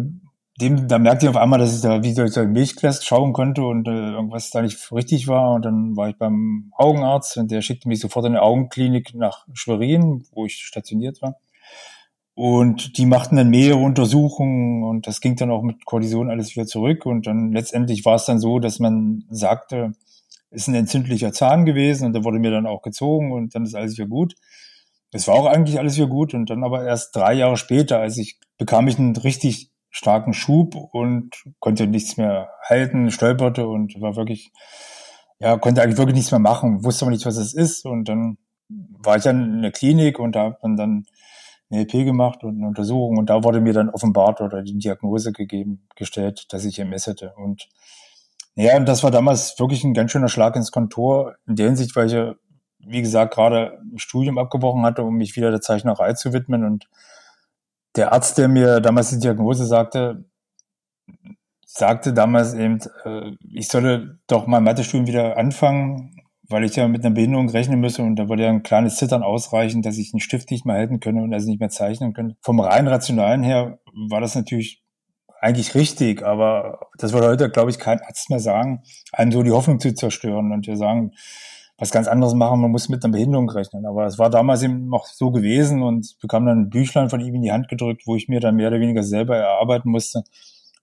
dem, 0.62 0.88
da 0.88 1.00
merkte 1.00 1.26
ich 1.26 1.30
auf 1.30 1.38
einmal, 1.38 1.60
dass 1.60 1.76
ich 1.76 1.82
da 1.82 2.04
wie 2.04 2.14
durch 2.14 2.38
ein 2.38 2.52
Milchglas 2.52 3.06
schauen 3.06 3.34
konnte 3.34 3.64
und 3.64 3.88
äh, 3.88 3.92
irgendwas 3.92 4.50
da 4.50 4.62
nicht 4.62 4.92
richtig 4.92 5.28
war. 5.28 5.54
Und 5.54 5.66
dann 5.66 5.96
war 5.96 6.10
ich 6.10 6.18
beim 6.18 6.72
Augenarzt 6.76 7.38
und 7.38 7.50
der 7.52 7.62
schickte 7.62 7.88
mich 7.88 8.00
sofort 8.00 8.26
in 8.26 8.34
eine 8.34 8.42
Augenklinik 8.42 9.16
nach 9.16 9.48
Schwerin, 9.54 10.26
wo 10.34 10.46
ich 10.46 10.56
stationiert 10.56 11.22
war. 11.22 11.38
Und 12.34 12.98
die 12.98 13.06
machten 13.06 13.36
dann 13.36 13.50
mehrere 13.50 13.80
Untersuchungen 13.80 14.84
und 14.84 15.08
das 15.08 15.20
ging 15.22 15.36
dann 15.36 15.52
auch 15.52 15.62
mit 15.62 15.86
Kortison 15.86 16.30
alles 16.30 16.56
wieder 16.56 16.66
zurück. 16.66 17.06
Und 17.06 17.28
dann 17.28 17.52
letztendlich 17.52 18.06
war 18.06 18.16
es 18.16 18.26
dann 18.26 18.40
so, 18.40 18.60
dass 18.60 18.80
man 18.80 19.26
sagte, 19.30 19.94
ist 20.52 20.68
ein 20.68 20.76
entzündlicher 20.76 21.32
Zahn 21.32 21.66
gewesen 21.66 22.06
und 22.06 22.14
der 22.14 22.24
wurde 22.24 22.40
mir 22.40 22.52
dann 22.52 22.66
auch 22.66 22.82
gezogen 22.82 23.32
und 23.32 23.56
dann 23.56 23.64
ist 23.64 23.76
alles 23.76 23.98
wieder 23.98 24.08
gut. 24.08 24.36
Es 25.12 25.28
war 25.28 25.36
auch 25.36 25.46
eigentlich 25.48 25.80
alles 25.80 25.98
wieder 25.98 26.08
gut 26.08 26.34
und 26.34 26.50
dann 26.50 26.64
aber 26.64 26.86
erst 26.86 27.16
drei 27.16 27.34
Jahre 27.34 27.58
später, 27.58 28.00
als 28.00 28.18
ich 28.18 28.40
bekam 28.58 28.88
ich 28.88 28.98
einen 29.00 29.16
richtig 29.16 29.72
starken 29.90 30.34
Schub 30.34 30.76
und 30.76 31.44
konnte 31.60 31.88
nichts 31.88 32.18
mehr 32.18 32.50
halten, 32.64 33.12
stolperte 33.12 33.68
und 33.68 34.00
war 34.02 34.16
wirklich, 34.16 34.52
ja, 35.40 35.58
konnte 35.58 35.82
eigentlich 35.82 35.98
wirklich 35.98 36.16
nichts 36.16 36.32
mehr 36.32 36.40
machen, 36.40 36.84
wusste 36.84 37.06
aber 37.06 37.12
nicht, 37.12 37.26
was 37.26 37.38
es 37.38 37.54
ist 37.54 37.86
und 37.86 38.08
dann 38.08 38.38
war 38.70 39.18
ich 39.18 39.24
dann 39.24 39.56
in 39.56 39.62
der 39.62 39.72
Klinik 39.72 40.20
und 40.20 40.36
da 40.36 40.46
hat 40.46 40.64
man 40.64 40.76
dann 40.76 41.06
eine 41.72 41.82
LP 41.82 42.06
gemacht 42.06 42.44
und 42.44 42.58
eine 42.58 42.68
Untersuchung 42.68 43.18
und 43.18 43.30
da 43.30 43.44
wurde 43.44 43.62
mir 43.62 43.74
dann 43.74 43.90
offenbart 43.90 44.42
oder 44.42 44.62
die 44.62 44.78
Diagnose 44.78 45.32
gegeben, 45.32 45.88
gestellt, 45.96 46.48
dass 46.50 46.66
ich 46.66 46.80
MS 46.80 47.08
hätte. 47.08 47.34
Und 47.36 47.70
ja, 48.56 48.76
und 48.76 48.88
das 48.88 49.04
war 49.04 49.12
damals 49.12 49.60
wirklich 49.60 49.84
ein 49.84 49.94
ganz 49.94 50.12
schöner 50.12 50.30
Schlag 50.30 50.56
ins 50.56 50.72
Kontor, 50.72 51.36
in 51.48 51.56
der 51.56 51.68
Hinsicht, 51.68 51.96
weil 51.96 52.08
ich 52.08 52.36
wie 52.80 53.02
gesagt, 53.02 53.34
gerade 53.34 53.80
ein 53.94 54.00
Studium 54.00 54.38
abgebrochen 54.38 54.84
hatte, 54.84 55.04
um 55.04 55.16
mich 55.16 55.36
wieder 55.36 55.52
der 55.52 55.62
Zeichnerei 55.62 56.14
zu 56.14 56.34
widmen. 56.34 56.64
Und 56.64 56.88
der 58.00 58.14
Arzt, 58.14 58.38
der 58.38 58.48
mir 58.48 58.80
damals 58.80 59.10
die 59.10 59.20
Diagnose 59.20 59.66
sagte, 59.66 60.24
sagte 61.66 62.14
damals 62.14 62.54
eben, 62.54 62.80
äh, 63.04 63.32
ich 63.54 63.68
solle 63.68 64.20
doch 64.28 64.48
mein 64.48 64.64
Mathestudium 64.64 65.06
wieder 65.06 65.38
anfangen, 65.38 66.16
weil 66.48 66.64
ich 66.64 66.78
ja 66.78 66.88
mit 66.88 67.06
einer 67.06 67.14
Behinderung 67.14 67.50
rechnen 67.50 67.82
müsse 67.82 68.02
und 68.02 68.16
da 68.16 68.30
würde 68.30 68.44
ja 68.44 68.50
ein 68.50 68.64
kleines 68.64 68.96
Zittern 68.96 69.22
ausreichen, 69.22 69.82
dass 69.82 69.98
ich 69.98 70.12
den 70.12 70.22
Stift 70.22 70.50
nicht 70.50 70.66
mehr 70.66 70.78
halten 70.78 71.02
könne 71.02 71.22
und 71.22 71.34
also 71.34 71.50
nicht 71.50 71.60
mehr 71.60 71.70
zeichnen 71.70 72.14
könnte. 72.14 72.38
Vom 72.42 72.62
rein 72.62 72.88
rationalen 72.88 73.44
her 73.44 73.80
war 74.10 74.22
das 74.22 74.34
natürlich 74.34 74.82
eigentlich 75.42 75.76
richtig, 75.76 76.24
aber 76.24 76.80
das 76.98 77.12
würde 77.12 77.28
heute, 77.28 77.50
glaube 77.50 77.70
ich, 77.70 77.80
kein 77.80 78.00
Arzt 78.00 78.30
mehr 78.30 78.40
sagen, 78.40 78.82
einem 79.12 79.34
so 79.34 79.44
die 79.44 79.52
Hoffnung 79.52 79.80
zu 79.82 79.94
zerstören 79.94 80.54
und 80.54 80.68
wir 80.68 80.78
sagen, 80.78 81.12
was 81.80 81.92
ganz 81.92 82.08
anderes 82.08 82.34
machen, 82.34 82.60
man 82.60 82.72
muss 82.72 82.90
mit 82.90 83.04
einer 83.04 83.14
Behinderung 83.14 83.50
rechnen. 83.50 83.86
Aber 83.86 84.06
es 84.06 84.20
war 84.20 84.30
damals 84.30 84.62
eben 84.64 84.90
noch 84.90 85.06
so 85.06 85.32
gewesen 85.32 85.82
und 85.82 86.18
bekam 86.22 86.46
dann 86.46 86.62
ein 86.64 86.70
Büchlein 86.70 87.10
von 87.10 87.22
ihm 87.22 87.36
in 87.36 87.42
die 87.42 87.52
Hand 87.52 87.70
gedrückt, 87.70 88.04
wo 88.06 88.16
ich 88.16 88.28
mir 88.28 88.42
dann 88.42 88.56
mehr 88.56 88.68
oder 88.68 88.80
weniger 88.80 89.04
selber 89.04 89.38
erarbeiten 89.38 89.90
musste, 89.90 90.24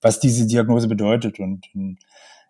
was 0.00 0.20
diese 0.20 0.46
Diagnose 0.46 0.88
bedeutet. 0.88 1.38
Und 1.38 1.66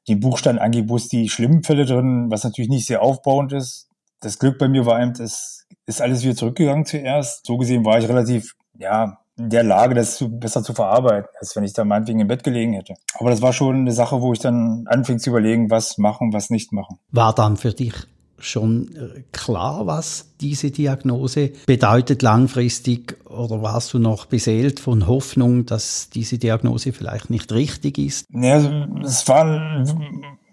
den 0.08 0.20
Buchstaben 0.20 0.60
angeht, 0.60 0.88
wo 0.88 0.96
es 0.96 1.08
die 1.08 1.28
schlimmen 1.28 1.64
Fälle 1.64 1.84
drin, 1.84 2.26
was 2.30 2.44
natürlich 2.44 2.70
nicht 2.70 2.86
sehr 2.86 3.02
aufbauend 3.02 3.52
ist. 3.52 3.88
Das 4.20 4.38
Glück 4.38 4.58
bei 4.58 4.68
mir 4.68 4.86
war 4.86 5.02
eben, 5.02 5.10
es 5.20 5.66
ist 5.84 6.00
alles 6.00 6.22
wieder 6.22 6.36
zurückgegangen 6.36 6.86
zuerst. 6.86 7.44
So 7.44 7.56
gesehen 7.56 7.84
war 7.84 7.98
ich 7.98 8.08
relativ, 8.08 8.54
ja, 8.78 9.18
in 9.36 9.50
der 9.50 9.64
Lage, 9.64 9.94
das 9.94 10.16
zu, 10.16 10.30
besser 10.30 10.62
zu 10.62 10.72
verarbeiten, 10.72 11.28
als 11.40 11.54
wenn 11.56 11.64
ich 11.64 11.74
da 11.74 11.84
meinetwegen 11.84 12.20
im 12.20 12.28
Bett 12.28 12.42
gelegen 12.42 12.72
hätte. 12.72 12.94
Aber 13.18 13.30
das 13.30 13.42
war 13.42 13.52
schon 13.52 13.76
eine 13.76 13.92
Sache, 13.92 14.22
wo 14.22 14.32
ich 14.32 14.38
dann 14.38 14.84
anfing 14.86 15.18
zu 15.18 15.30
überlegen, 15.30 15.68
was 15.68 15.98
machen, 15.98 16.32
was 16.32 16.48
nicht 16.48 16.72
machen. 16.72 16.98
War 17.10 17.34
dann 17.34 17.56
für 17.56 17.74
dich 17.74 18.06
schon 18.38 18.94
äh, 18.94 19.22
klar, 19.32 19.86
was 19.86 20.34
diese 20.40 20.70
Diagnose 20.70 21.52
bedeutet 21.66 22.22
langfristig? 22.22 23.16
Oder 23.28 23.62
warst 23.62 23.94
du 23.94 23.98
noch 23.98 24.26
beseelt 24.26 24.80
von 24.80 25.06
Hoffnung, 25.06 25.66
dass 25.66 26.10
diese 26.10 26.38
Diagnose 26.38 26.92
vielleicht 26.92 27.30
nicht 27.30 27.52
richtig 27.52 27.98
ist? 27.98 28.26
Nee, 28.30 28.52
also, 28.52 28.70
es 29.04 29.26
war, 29.28 29.84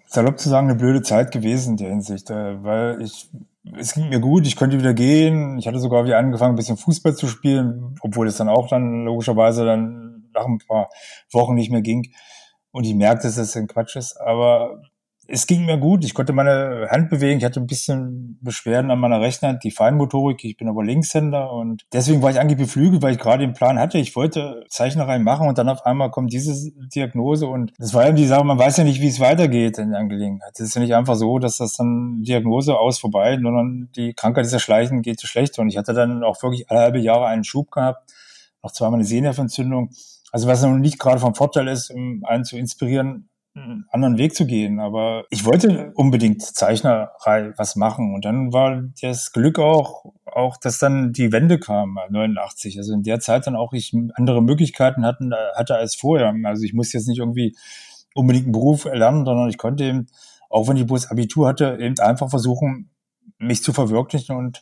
salopp 0.07 0.39
zu 0.39 0.49
sagen, 0.49 0.69
eine 0.69 0.77
blöde 0.77 1.01
Zeit 1.01 1.31
gewesen 1.31 1.71
in 1.71 1.77
der 1.77 1.89
Hinsicht, 1.89 2.29
äh, 2.29 2.63
weil 2.63 3.01
ich, 3.01 3.29
es 3.77 3.93
ging 3.93 4.09
mir 4.09 4.19
gut, 4.19 4.45
ich 4.45 4.55
konnte 4.55 4.77
wieder 4.77 4.93
gehen. 4.93 5.57
Ich 5.57 5.67
hatte 5.67 5.79
sogar 5.79 6.05
wieder 6.05 6.17
angefangen, 6.17 6.53
ein 6.53 6.57
bisschen 6.57 6.77
Fußball 6.77 7.15
zu 7.15 7.27
spielen, 7.27 7.95
obwohl 8.01 8.27
es 8.27 8.37
dann 8.37 8.49
auch 8.49 8.67
dann 8.67 9.05
logischerweise 9.05 9.65
dann 9.65 10.29
nach 10.33 10.45
ein 10.45 10.59
paar 10.67 10.89
Wochen 11.31 11.55
nicht 11.55 11.71
mehr 11.71 11.81
ging. 11.81 12.11
Und 12.71 12.85
ich 12.85 12.95
merkte, 12.95 13.27
dass 13.27 13.35
das 13.35 13.55
ein 13.55 13.67
Quatsch 13.67 13.95
ist. 13.95 14.19
Aber 14.19 14.81
es 15.27 15.47
ging 15.47 15.65
mir 15.65 15.77
gut. 15.77 16.03
Ich 16.03 16.13
konnte 16.13 16.33
meine 16.33 16.87
Hand 16.89 17.09
bewegen. 17.09 17.39
Ich 17.39 17.45
hatte 17.45 17.59
ein 17.59 17.67
bisschen 17.67 18.37
Beschwerden 18.41 18.91
an 18.91 18.99
meiner 18.99 19.21
rechten 19.21 19.47
Hand, 19.47 19.63
die 19.63 19.71
Feinmotorik. 19.71 20.43
Ich 20.43 20.57
bin 20.57 20.67
aber 20.67 20.83
Linkshänder 20.83 21.51
und 21.51 21.83
deswegen 21.93 22.21
war 22.21 22.31
ich 22.31 22.39
eigentlich 22.39 22.57
beflügelt, 22.57 23.01
weil 23.01 23.13
ich 23.13 23.19
gerade 23.19 23.45
den 23.45 23.53
Plan 23.53 23.79
hatte. 23.79 23.97
Ich 23.97 24.15
wollte 24.15 24.65
Zeichnerei 24.69 25.19
machen 25.19 25.47
und 25.47 25.57
dann 25.57 25.69
auf 25.69 25.85
einmal 25.85 26.11
kommt 26.11 26.33
diese 26.33 26.71
Diagnose 26.93 27.47
und 27.47 27.71
das 27.77 27.93
war 27.93 28.05
eben 28.05 28.17
die 28.17 28.25
Sache, 28.25 28.43
man 28.43 28.59
weiß 28.59 28.77
ja 28.77 28.83
nicht, 28.83 29.01
wie 29.01 29.07
es 29.07 29.19
weitergeht 29.19 29.77
in 29.77 29.91
der 29.91 29.99
Angelegenheit. 29.99 30.51
Es 30.53 30.59
ist 30.59 30.75
ja 30.75 30.81
nicht 30.81 30.95
einfach 30.95 31.15
so, 31.15 31.39
dass 31.39 31.57
das 31.57 31.73
dann 31.73 32.21
Diagnose 32.21 32.77
aus 32.77 32.99
vorbei, 32.99 33.39
sondern 33.41 33.89
die 33.95 34.13
Krankheit 34.13 34.45
ist 34.45 34.53
ja 34.53 34.59
schleichend, 34.59 35.03
geht 35.03 35.19
so 35.19 35.27
schlecht 35.27 35.57
und 35.57 35.69
ich 35.69 35.77
hatte 35.77 35.93
dann 35.93 36.23
auch 36.23 36.41
wirklich 36.43 36.69
alle 36.69 36.81
halbe 36.81 36.99
Jahre 36.99 37.27
einen 37.27 37.45
Schub 37.45 37.71
gehabt, 37.71 38.11
noch 38.61 38.71
zweimal 38.71 38.99
eine 38.99 39.05
Sehnerventzündung. 39.05 39.91
Also 40.31 40.47
was 40.47 40.63
noch 40.63 40.71
nicht 40.71 40.99
gerade 40.99 41.19
vom 41.19 41.35
Vorteil 41.35 41.67
ist, 41.67 41.91
um 41.91 42.23
einen 42.25 42.43
zu 42.43 42.57
inspirieren, 42.57 43.29
einen 43.55 43.85
anderen 43.91 44.17
Weg 44.17 44.35
zu 44.35 44.45
gehen. 44.45 44.79
Aber 44.79 45.25
ich 45.29 45.45
wollte 45.45 45.91
unbedingt 45.95 46.41
Zeichnerei 46.41 47.53
was 47.57 47.75
machen. 47.75 48.13
Und 48.13 48.25
dann 48.25 48.51
war 48.53 48.83
das 49.01 49.31
Glück 49.31 49.59
auch, 49.59 50.05
auch, 50.25 50.57
dass 50.57 50.79
dann 50.79 51.13
die 51.13 51.31
Wende 51.31 51.59
kam, 51.59 51.97
89. 52.09 52.77
Also 52.77 52.93
in 52.93 53.03
der 53.03 53.19
Zeit 53.19 53.47
dann 53.47 53.55
auch 53.55 53.73
ich 53.73 53.93
andere 54.15 54.41
Möglichkeiten 54.41 55.05
hatten, 55.05 55.33
hatte 55.55 55.75
als 55.75 55.95
vorher. 55.95 56.33
Also 56.43 56.63
ich 56.63 56.73
musste 56.73 56.97
jetzt 56.97 57.07
nicht 57.07 57.19
irgendwie 57.19 57.55
unbedingt 58.13 58.45
einen 58.45 58.53
Beruf 58.53 58.85
erlernen, 58.85 59.25
sondern 59.25 59.49
ich 59.49 59.57
konnte 59.57 59.83
eben, 59.83 60.07
auch 60.49 60.67
wenn 60.67 60.77
ich 60.77 60.85
bloß 60.85 61.07
Abitur 61.07 61.47
hatte, 61.47 61.77
eben 61.79 61.97
einfach 61.99 62.29
versuchen, 62.29 62.89
mich 63.37 63.63
zu 63.63 63.73
verwirklichen 63.73 64.35
und 64.35 64.61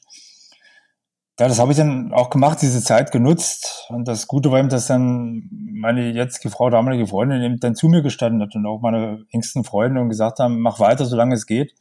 Ja, 1.41 1.47
das 1.47 1.57
habe 1.57 1.71
ich 1.71 1.77
dann 1.79 2.13
auch 2.13 2.29
gemacht, 2.29 2.61
diese 2.61 2.83
Zeit 2.83 3.11
genutzt. 3.11 3.87
Und 3.89 4.07
das 4.07 4.27
Gute 4.27 4.51
war 4.51 4.59
eben, 4.59 4.69
dass 4.69 4.85
dann 4.85 5.49
meine 5.49 6.11
jetzige 6.11 6.51
Frau, 6.51 6.69
damalige 6.69 7.07
Freundin, 7.07 7.41
eben 7.41 7.59
dann 7.59 7.73
zu 7.73 7.87
mir 7.87 8.03
gestanden 8.03 8.43
hat 8.43 8.53
und 8.53 8.67
auch 8.67 8.79
meine 8.79 9.25
engsten 9.31 9.63
Freunde 9.63 10.01
und 10.01 10.09
gesagt 10.09 10.37
haben, 10.37 10.59
mach 10.59 10.79
weiter, 10.79 11.03
solange 11.03 11.33
es 11.33 11.47
geht. 11.47 11.73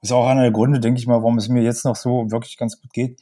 Ist 0.00 0.10
auch 0.10 0.26
einer 0.26 0.40
der 0.40 0.52
Gründe, 0.52 0.80
denke 0.80 0.98
ich 0.98 1.06
mal, 1.06 1.16
warum 1.16 1.36
es 1.36 1.50
mir 1.50 1.62
jetzt 1.62 1.84
noch 1.84 1.96
so 1.96 2.30
wirklich 2.30 2.56
ganz 2.56 2.80
gut 2.80 2.90
geht. 2.94 3.20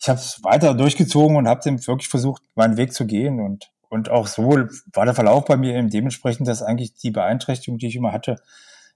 Ich 0.00 0.08
habe 0.08 0.18
es 0.18 0.42
weiter 0.42 0.74
durchgezogen 0.74 1.36
und 1.36 1.46
habe 1.46 1.60
dann 1.62 1.86
wirklich 1.86 2.08
versucht, 2.08 2.42
meinen 2.56 2.76
Weg 2.76 2.92
zu 2.92 3.06
gehen. 3.06 3.38
Und, 3.38 3.70
und 3.90 4.10
auch 4.10 4.26
so 4.26 4.48
war 4.94 5.04
der 5.04 5.14
Verlauf 5.14 5.44
bei 5.44 5.56
mir 5.56 5.76
eben 5.76 5.90
dementsprechend, 5.90 6.48
dass 6.48 6.60
eigentlich 6.60 6.96
die 6.96 7.12
Beeinträchtigung, 7.12 7.78
die 7.78 7.86
ich 7.86 7.94
immer 7.94 8.10
hatte, 8.10 8.42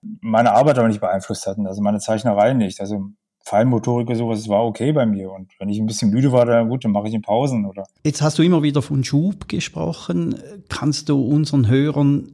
meine 0.02 0.50
Arbeit 0.50 0.80
aber 0.80 0.88
nicht 0.88 1.00
beeinflusst 1.00 1.46
hatten, 1.46 1.68
also 1.68 1.80
meine 1.80 2.00
Zeichnerei 2.00 2.54
nicht. 2.54 2.80
Also 2.80 3.12
Feinmotorik 3.48 4.08
oder 4.08 4.16
sowas 4.16 4.48
war 4.48 4.64
okay 4.64 4.92
bei 4.92 5.06
mir. 5.06 5.30
Und 5.32 5.50
wenn 5.58 5.68
ich 5.68 5.78
ein 5.78 5.86
bisschen 5.86 6.10
müde 6.10 6.32
war, 6.32 6.44
dann 6.44 6.68
gut, 6.68 6.84
dann 6.84 6.92
mache 6.92 7.08
ich 7.08 7.14
in 7.14 7.22
Pausen. 7.22 7.64
Oder. 7.64 7.84
Jetzt 8.04 8.22
hast 8.22 8.38
du 8.38 8.42
immer 8.42 8.62
wieder 8.62 8.82
von 8.82 9.02
Schub 9.02 9.48
gesprochen. 9.48 10.36
Kannst 10.68 11.08
du 11.08 11.20
unseren 11.20 11.68
Hörern 11.68 12.32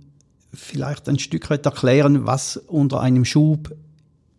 vielleicht 0.53 1.09
ein 1.09 1.19
Stück 1.19 1.51
weit 1.51 1.65
erklären, 1.67 2.27
was 2.27 2.57
unter 2.57 3.01
einem 3.01 3.25
Schub 3.25 3.75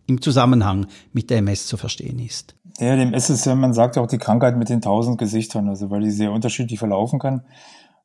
im 0.07 0.21
Zusammenhang 0.21 0.87
mit 1.13 1.29
der 1.29 1.39
MS 1.39 1.67
zu 1.67 1.77
verstehen 1.77 2.19
ist? 2.19 2.55
Ja, 2.79 2.95
dem 2.95 3.09
MS 3.09 3.29
ist 3.29 3.45
ja, 3.45 3.55
man 3.55 3.73
sagt 3.73 3.97
auch 3.97 4.07
die 4.07 4.17
Krankheit 4.17 4.57
mit 4.57 4.69
den 4.69 4.81
tausend 4.81 5.17
Gesichtern, 5.17 5.69
also 5.69 5.89
weil 5.89 6.01
die 6.01 6.11
sehr 6.11 6.31
unterschiedlich 6.31 6.77
verlaufen 6.77 7.19
kann. 7.19 7.41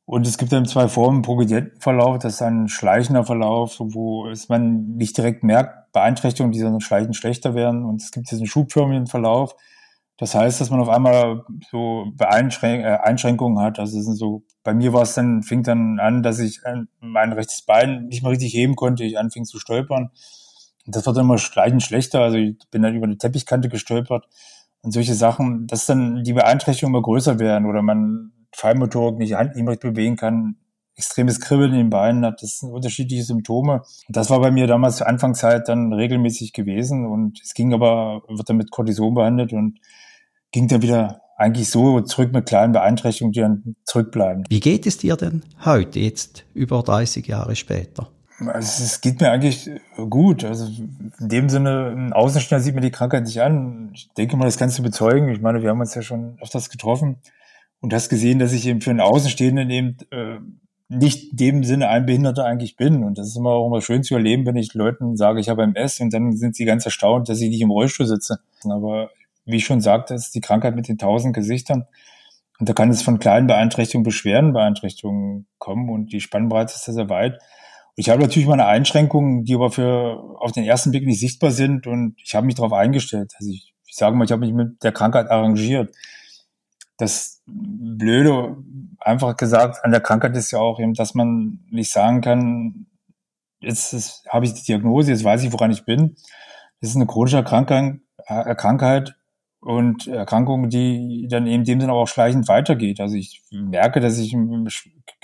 Und 0.05 0.27
es 0.27 0.37
gibt 0.37 0.51
dann 0.51 0.65
zwei 0.65 0.87
Formen, 0.87 1.21
progredienten 1.21 1.79
Verlauf, 1.79 2.19
das 2.19 2.35
ist 2.35 2.41
ein 2.41 2.67
schleichender 2.67 3.23
Verlauf, 3.23 3.75
wo 3.79 4.27
es 4.27 4.49
man 4.49 4.95
nicht 4.95 5.17
direkt 5.17 5.43
merkt, 5.43 5.91
Beeinträchtigungen, 5.93 6.51
die 6.51 6.59
dann 6.59 6.81
schleichend 6.81 7.15
schlechter 7.15 7.53
werden. 7.53 7.85
Und 7.85 8.01
es 8.01 8.11
gibt 8.11 8.31
diesen 8.31 8.47
schubförmigen 8.47 9.07
Verlauf. 9.07 9.55
Das 10.17 10.35
heißt, 10.35 10.61
dass 10.61 10.69
man 10.69 10.79
auf 10.79 10.89
einmal 10.89 11.45
so 11.71 12.13
äh, 12.19 12.25
Einschränkungen 12.25 13.59
hat. 13.59 13.79
Also 13.79 13.97
es 13.97 14.05
sind 14.05 14.15
so, 14.15 14.43
bei 14.63 14.73
mir 14.73 14.93
war 14.93 15.01
es 15.01 15.15
dann, 15.15 15.41
fing 15.43 15.63
dann 15.63 15.99
an, 15.99 16.21
dass 16.21 16.39
ich 16.39 16.61
mein 16.99 17.33
rechtes 17.33 17.63
Bein 17.63 18.05
nicht 18.07 18.21
mehr 18.21 18.31
richtig 18.31 18.53
heben 18.53 18.75
konnte, 18.75 19.03
ich 19.03 19.17
anfing 19.17 19.45
zu 19.45 19.57
stolpern. 19.57 20.11
Und 20.85 20.95
das 20.95 21.05
wird 21.05 21.17
dann 21.17 21.25
immer 21.25 21.37
schleichend 21.37 21.83
schlechter. 21.83 22.21
Also 22.21 22.37
ich 22.37 22.57
bin 22.69 22.81
dann 22.81 22.95
über 22.95 23.05
eine 23.05 23.17
Teppichkante 23.17 23.69
gestolpert 23.69 24.27
und 24.81 24.91
solche 24.91 25.13
Sachen, 25.13 25.67
dass 25.67 25.85
dann 25.85 26.23
die 26.23 26.33
Beeinträchtigungen 26.33 26.95
immer 26.95 27.03
größer 27.03 27.39
werden 27.39 27.65
oder 27.65 27.81
man 27.81 28.31
Feinmotorik 28.53 29.17
nicht, 29.17 29.33
Hand 29.35 29.55
nicht 29.55 29.65
mehr 29.65 29.75
bewegen 29.75 30.15
kann, 30.15 30.55
extremes 30.95 31.39
Kribbeln 31.39 31.71
in 31.71 31.77
den 31.77 31.89
Beinen 31.89 32.25
hat, 32.25 32.43
das 32.43 32.59
sind 32.59 32.71
unterschiedliche 32.71 33.23
Symptome. 33.23 33.81
Das 34.09 34.29
war 34.29 34.39
bei 34.39 34.51
mir 34.51 34.67
damals 34.67 34.97
zur 34.97 35.07
Anfangszeit 35.07 35.67
dann 35.67 35.93
regelmäßig 35.93 36.53
gewesen 36.53 37.05
und 37.05 37.39
es 37.41 37.53
ging 37.53 37.73
aber, 37.73 38.21
wird 38.27 38.49
dann 38.49 38.57
mit 38.57 38.71
Cortison 38.71 39.13
behandelt 39.13 39.53
und 39.53 39.79
ging 40.51 40.67
dann 40.67 40.81
wieder 40.81 41.21
eigentlich 41.37 41.69
so 41.69 42.01
zurück 42.01 42.33
mit 42.33 42.45
kleinen 42.45 42.73
Beeinträchtigungen, 42.73 43.33
die 43.33 43.39
dann 43.39 43.75
zurückbleiben. 43.83 44.43
Wie 44.49 44.59
geht 44.59 44.85
es 44.85 44.97
dir 44.97 45.15
denn 45.15 45.41
heute, 45.65 45.99
jetzt 45.99 46.45
über 46.53 46.83
30 46.83 47.25
Jahre 47.25 47.55
später? 47.55 48.09
Also 48.39 48.83
es 48.83 49.01
geht 49.01 49.21
mir 49.21 49.31
eigentlich 49.31 49.69
gut. 50.09 50.43
Also 50.43 50.65
in 51.19 51.29
dem 51.29 51.49
Sinne, 51.49 51.93
ein 51.95 52.13
Außenstehender 52.13 52.63
sieht 52.63 52.75
mir 52.75 52.81
die 52.81 52.91
Krankheit 52.91 53.23
nicht 53.23 53.41
an. 53.41 53.91
Ich 53.93 54.09
denke 54.17 54.35
mal, 54.35 54.45
das 54.45 54.57
kannst 54.57 54.77
du 54.77 54.83
bezeugen. 54.83 55.29
Ich 55.29 55.41
meine, 55.41 55.61
wir 55.61 55.69
haben 55.69 55.79
uns 55.79 55.95
ja 55.95 56.01
schon 56.01 56.37
öfters 56.41 56.69
getroffen 56.69 57.17
und 57.81 57.93
hast 57.93 58.09
gesehen, 58.09 58.39
dass 58.39 58.53
ich 58.53 58.65
eben 58.67 58.81
für 58.81 58.91
einen 58.91 59.01
Außenstehenden 59.01 59.69
eben 59.69 59.97
äh, 60.11 60.39
nicht 60.87 61.31
in 61.31 61.37
dem 61.37 61.63
Sinne 61.63 61.89
ein 61.89 62.05
Behinderter 62.05 62.45
eigentlich 62.45 62.75
bin. 62.75 63.03
Und 63.03 63.17
das 63.17 63.27
ist 63.27 63.37
immer 63.37 63.51
auch 63.51 63.67
immer 63.67 63.81
schön 63.81 64.03
zu 64.03 64.15
erleben, 64.15 64.45
wenn 64.45 64.57
ich 64.57 64.73
Leuten 64.73 65.17
sage, 65.17 65.39
ich 65.39 65.49
habe 65.49 65.63
MS 65.63 65.99
und 65.99 66.13
dann 66.13 66.35
sind 66.35 66.55
sie 66.55 66.65
ganz 66.65 66.85
erstaunt, 66.85 67.29
dass 67.29 67.41
ich 67.41 67.49
nicht 67.49 67.61
im 67.61 67.71
Rollstuhl 67.71 68.05
sitze. 68.05 68.39
Aber 68.65 69.09
wie 69.45 69.57
ich 69.57 69.65
schon 69.65 69.81
sagte, 69.81 70.13
ist 70.13 70.35
die 70.35 70.41
Krankheit 70.41 70.75
mit 70.75 70.87
den 70.87 70.97
tausend 70.97 71.33
Gesichtern. 71.33 71.85
Und 72.59 72.69
da 72.69 72.73
kann 72.73 72.89
es 72.91 73.01
von 73.01 73.17
kleinen 73.17 73.47
Beeinträchtigungen 73.47 74.03
bis 74.03 74.13
schweren 74.13 74.53
Beeinträchtigungen 74.53 75.47
kommen 75.57 75.89
und 75.89 76.13
die 76.13 76.21
Spannbreite 76.21 76.73
ist 76.75 76.85
sehr 76.85 77.09
weit. 77.09 77.33
Und 77.33 77.97
ich 77.97 78.09
habe 78.09 78.21
natürlich 78.21 78.47
meine 78.47 78.67
Einschränkungen, 78.67 79.45
die 79.45 79.55
aber 79.55 79.71
für 79.71 80.37
auf 80.39 80.51
den 80.51 80.65
ersten 80.65 80.91
Blick 80.91 81.05
nicht 81.05 81.19
sichtbar 81.19 81.51
sind 81.51 81.87
und 81.87 82.15
ich 82.23 82.35
habe 82.35 82.45
mich 82.45 82.55
darauf 82.55 82.73
eingestellt. 82.73 83.33
Also 83.39 83.49
ich, 83.49 83.73
ich 83.87 83.95
sage 83.95 84.15
mal, 84.15 84.25
ich 84.25 84.31
habe 84.31 84.41
mich 84.41 84.53
mit 84.53 84.83
der 84.83 84.91
Krankheit 84.91 85.31
arrangiert. 85.31 85.95
Das 87.01 87.41
Blöde, 87.47 88.57
einfach 88.99 89.35
gesagt, 89.35 89.83
an 89.83 89.91
der 89.91 90.01
Krankheit 90.01 90.37
ist 90.37 90.51
ja 90.51 90.59
auch 90.59 90.79
eben, 90.79 90.93
dass 90.93 91.15
man 91.15 91.59
nicht 91.71 91.91
sagen 91.91 92.21
kann, 92.21 92.85
jetzt 93.59 94.23
habe 94.29 94.45
ich 94.45 94.53
die 94.53 94.63
Diagnose, 94.63 95.11
jetzt 95.11 95.23
weiß 95.23 95.43
ich, 95.43 95.51
woran 95.51 95.71
ich 95.71 95.83
bin. 95.83 96.15
Das 96.79 96.91
ist 96.91 96.95
eine 96.95 97.07
chronische 97.07 97.43
Krankheit, 97.43 97.99
äh, 98.27 98.53
Krankheit 98.53 99.15
und 99.61 100.05
Erkrankung, 100.05 100.69
die 100.69 101.27
dann 101.27 101.47
eben 101.47 101.63
dem 101.63 101.79
Sinne 101.79 101.93
auch 101.93 102.07
schleichend 102.07 102.47
weitergeht. 102.47 102.99
Also 102.99 103.15
ich 103.15 103.41
merke, 103.51 103.99
dass 103.99 104.19
ich 104.19 104.35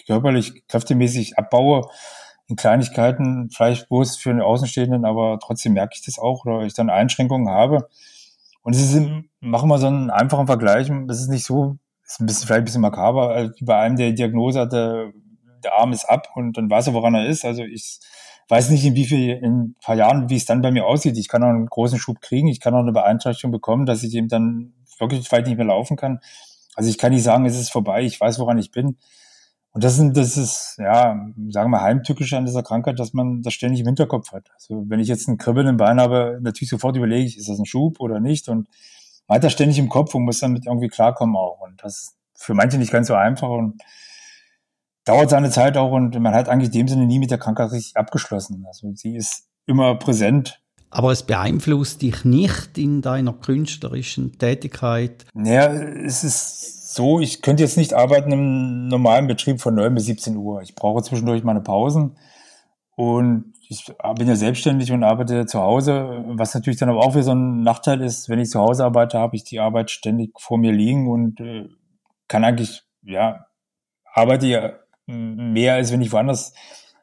körperlich, 0.07 0.67
kräftemäßig 0.67 1.37
abbaue 1.37 1.89
in 2.47 2.55
Kleinigkeiten, 2.55 3.49
vielleicht 3.51 3.89
bloß 3.89 4.17
für 4.17 4.29
einen 4.29 4.41
Außenstehenden, 4.41 5.05
aber 5.05 5.37
trotzdem 5.43 5.73
merke 5.73 5.93
ich 5.95 6.05
das 6.05 6.17
auch 6.17 6.45
oder 6.45 6.65
ich 6.65 6.73
dann 6.73 6.89
Einschränkungen 6.89 7.49
habe. 7.49 7.87
Und 8.67 8.75
es 8.75 8.93
ist, 8.93 9.01
machen 9.39 9.69
wir 9.69 9.77
so 9.77 9.87
einen 9.87 10.09
einfachen 10.09 10.45
Vergleich. 10.45 10.89
Es 11.07 11.21
ist 11.21 11.29
nicht 11.29 11.45
so, 11.45 11.77
ist 12.03 12.19
ein 12.19 12.25
bisschen, 12.25 12.47
vielleicht 12.47 12.63
ein 12.63 12.65
bisschen 12.65 12.81
makaber, 12.81 13.29
also 13.29 13.53
bei 13.61 13.77
einem, 13.77 13.95
der 13.95 14.11
Diagnose 14.11 14.59
hatte, 14.59 15.13
der 15.63 15.75
Arm 15.75 15.93
ist 15.93 16.03
ab 16.03 16.27
und 16.35 16.57
dann 16.57 16.69
weiß 16.69 16.87
er, 16.87 16.93
woran 16.93 17.15
er 17.15 17.27
ist. 17.27 17.45
Also 17.45 17.63
ich 17.63 18.01
weiß 18.49 18.69
nicht, 18.71 18.83
in 18.83 18.93
wie 18.93 19.05
viel, 19.05 19.29
in 19.37 19.57
ein 19.57 19.75
paar 19.81 19.95
Jahren, 19.95 20.29
wie 20.29 20.35
es 20.35 20.43
dann 20.43 20.61
bei 20.61 20.71
mir 20.71 20.85
aussieht. 20.85 21.17
Ich 21.17 21.29
kann 21.29 21.43
auch 21.43 21.47
einen 21.47 21.67
großen 21.67 21.97
Schub 21.97 22.19
kriegen. 22.19 22.49
Ich 22.49 22.59
kann 22.59 22.75
auch 22.75 22.81
eine 22.81 22.91
Beeinträchtigung 22.91 23.53
bekommen, 23.53 23.85
dass 23.85 24.03
ich 24.03 24.13
eben 24.13 24.27
dann 24.27 24.73
wirklich 24.99 25.31
weit 25.31 25.47
nicht 25.47 25.55
mehr 25.55 25.67
laufen 25.67 25.95
kann. 25.95 26.19
Also 26.75 26.89
ich 26.89 26.97
kann 26.97 27.13
nicht 27.13 27.23
sagen, 27.23 27.45
es 27.45 27.57
ist 27.57 27.71
vorbei. 27.71 28.01
Ich 28.01 28.19
weiß, 28.19 28.37
woran 28.37 28.57
ich 28.57 28.71
bin. 28.71 28.97
Und 29.77 29.83
das, 29.83 29.95
sind, 29.95 30.17
das 30.17 30.37
ist, 30.37 30.77
ja, 30.79 31.23
sagen 31.49 31.69
wir 31.69 31.81
heimtückisch 31.83 32.33
an 32.33 32.47
dieser 32.47 32.63
Krankheit, 32.63 32.97
dass 32.97 33.13
man 33.13 33.43
das 33.43 33.53
ständig 33.53 33.81
im 33.81 33.85
Hinterkopf 33.85 34.31
hat. 34.31 34.49
Also 34.55 34.83
wenn 34.87 34.99
ich 34.99 35.07
jetzt 35.07 35.27
ein 35.27 35.37
Kribbeln 35.37 35.67
im 35.67 35.77
Bein 35.77 36.01
habe, 36.01 36.39
natürlich 36.41 36.71
sofort 36.71 36.95
überlege 36.97 37.27
ich, 37.27 37.37
ist 37.37 37.47
das 37.47 37.59
ein 37.59 37.67
Schub 37.67 37.99
oder 37.99 38.19
nicht? 38.19 38.49
Und 38.49 38.67
man 39.27 39.35
hat 39.35 39.43
das 39.43 39.53
ständig 39.53 39.77
im 39.77 39.87
Kopf 39.87 40.15
und 40.15 40.23
muss 40.23 40.39
damit 40.39 40.65
irgendwie 40.65 40.87
klarkommen 40.87 41.35
auch. 41.35 41.59
Und 41.59 41.83
das 41.83 41.93
ist 41.93 42.15
für 42.33 42.55
manche 42.55 42.79
nicht 42.79 42.91
ganz 42.91 43.07
so 43.07 43.13
einfach 43.13 43.49
und 43.49 43.79
dauert 45.05 45.29
seine 45.29 45.51
Zeit 45.51 45.77
auch 45.77 45.91
und 45.91 46.19
man 46.19 46.33
hat 46.33 46.49
eigentlich 46.49 46.73
in 46.73 46.79
dem 46.79 46.87
Sinne 46.87 47.05
nie 47.05 47.19
mit 47.19 47.29
der 47.29 47.37
Krankheit 47.37 47.71
richtig 47.71 47.97
abgeschlossen. 47.97 48.65
Also 48.65 48.91
sie 48.95 49.15
ist 49.15 49.43
immer 49.67 49.93
präsent. 49.93 50.59
Aber 50.89 51.11
es 51.11 51.21
beeinflusst 51.21 52.01
dich 52.01 52.25
nicht 52.25 52.79
in 52.79 53.03
deiner 53.03 53.33
künstlerischen 53.33 54.39
Tätigkeit? 54.39 55.27
Naja, 55.35 55.71
es 55.71 56.23
ist 56.23 56.76
so, 56.89 57.19
ich 57.19 57.41
könnte 57.41 57.63
jetzt 57.63 57.75
nicht 57.75 57.93
arbeiten 57.93 58.31
im 58.31 58.87
normalen 58.87 59.27
Betrieb 59.27 59.59
von 59.59 59.75
9 59.75 59.93
bis 59.93 60.05
17 60.05 60.37
Uhr. 60.37 60.61
Ich 60.61 60.73
brauche 60.73 61.03
zwischendurch 61.03 61.43
meine 61.43 61.59
Pausen. 61.59 62.15
Und 62.95 63.53
ich 63.67 63.93
bin 64.15 64.27
ja 64.27 64.35
selbstständig 64.35 64.93
und 64.93 65.03
arbeite 65.03 65.45
zu 65.45 65.59
Hause, 65.59 66.23
was 66.27 66.53
natürlich 66.53 66.79
dann 66.79 66.87
aber 66.87 67.01
auch 67.01 67.13
wieder 67.13 67.23
so 67.23 67.35
ein 67.35 67.61
Nachteil 67.61 68.01
ist, 68.01 68.29
wenn 68.29 68.39
ich 68.39 68.49
zu 68.49 68.61
Hause 68.61 68.85
arbeite, 68.85 69.19
habe 69.19 69.35
ich 69.35 69.43
die 69.43 69.59
Arbeit 69.59 69.91
ständig 69.91 70.31
vor 70.39 70.57
mir 70.57 70.71
liegen 70.71 71.09
und 71.09 71.41
äh, 71.41 71.67
kann 72.29 72.45
eigentlich, 72.45 72.83
ja, 73.03 73.47
arbeite 74.13 74.47
ja 74.47 74.73
mehr, 75.07 75.73
als 75.73 75.91
wenn 75.91 76.01
ich 76.01 76.13
woanders 76.13 76.53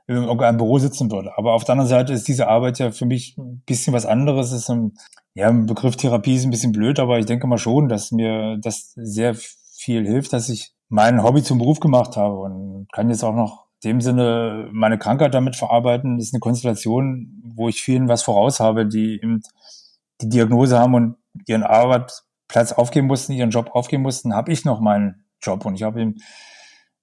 in 0.06 0.16
irgendeinem 0.16 0.56
Büro 0.56 0.78
sitzen 0.78 1.10
würde. 1.10 1.36
Aber 1.36 1.52
auf 1.52 1.64
der 1.64 1.74
anderen 1.74 1.90
Seite 1.90 2.14
ist 2.14 2.26
diese 2.26 2.48
Arbeit 2.48 2.78
ja 2.78 2.90
für 2.90 3.06
mich 3.06 3.36
ein 3.36 3.62
bisschen 3.66 3.92
was 3.92 4.06
anderes. 4.06 4.50
Es 4.50 4.62
ist 4.62 4.70
ein, 4.70 4.96
ja, 5.34 5.48
ein 5.48 5.66
Begriff 5.66 5.96
Therapie 5.96 6.36
ist 6.36 6.44
ein 6.44 6.50
bisschen 6.50 6.72
blöd, 6.72 6.98
aber 6.98 7.18
ich 7.18 7.26
denke 7.26 7.46
mal 7.46 7.58
schon, 7.58 7.90
dass 7.90 8.12
mir 8.12 8.56
das 8.58 8.92
sehr 8.96 9.34
viel 9.84 10.06
hilft, 10.06 10.32
dass 10.32 10.48
ich 10.48 10.72
mein 10.88 11.22
Hobby 11.22 11.42
zum 11.42 11.58
Beruf 11.58 11.80
gemacht 11.80 12.16
habe 12.16 12.38
und 12.38 12.86
kann 12.92 13.10
jetzt 13.10 13.22
auch 13.22 13.34
noch 13.34 13.66
in 13.82 13.90
dem 13.90 14.00
Sinne 14.00 14.68
meine 14.72 14.98
Krankheit 14.98 15.34
damit 15.34 15.56
verarbeiten. 15.56 16.16
Das 16.16 16.28
ist 16.28 16.34
eine 16.34 16.40
Konstellation, 16.40 17.42
wo 17.44 17.68
ich 17.68 17.82
vielen 17.82 18.08
was 18.08 18.22
voraus 18.22 18.60
habe, 18.60 18.86
die 18.86 19.16
eben 19.16 19.42
die 20.20 20.28
Diagnose 20.28 20.78
haben 20.78 20.94
und 20.94 21.16
ihren 21.46 21.62
Arbeitsplatz 21.62 22.72
aufgeben 22.72 23.08
mussten, 23.08 23.32
ihren 23.32 23.50
Job 23.50 23.70
aufgeben 23.72 24.02
mussten, 24.02 24.34
habe 24.34 24.52
ich 24.52 24.64
noch 24.64 24.80
meinen 24.80 25.26
Job. 25.42 25.66
Und 25.66 25.74
ich 25.74 25.82
habe 25.82 26.00
eben 26.00 26.16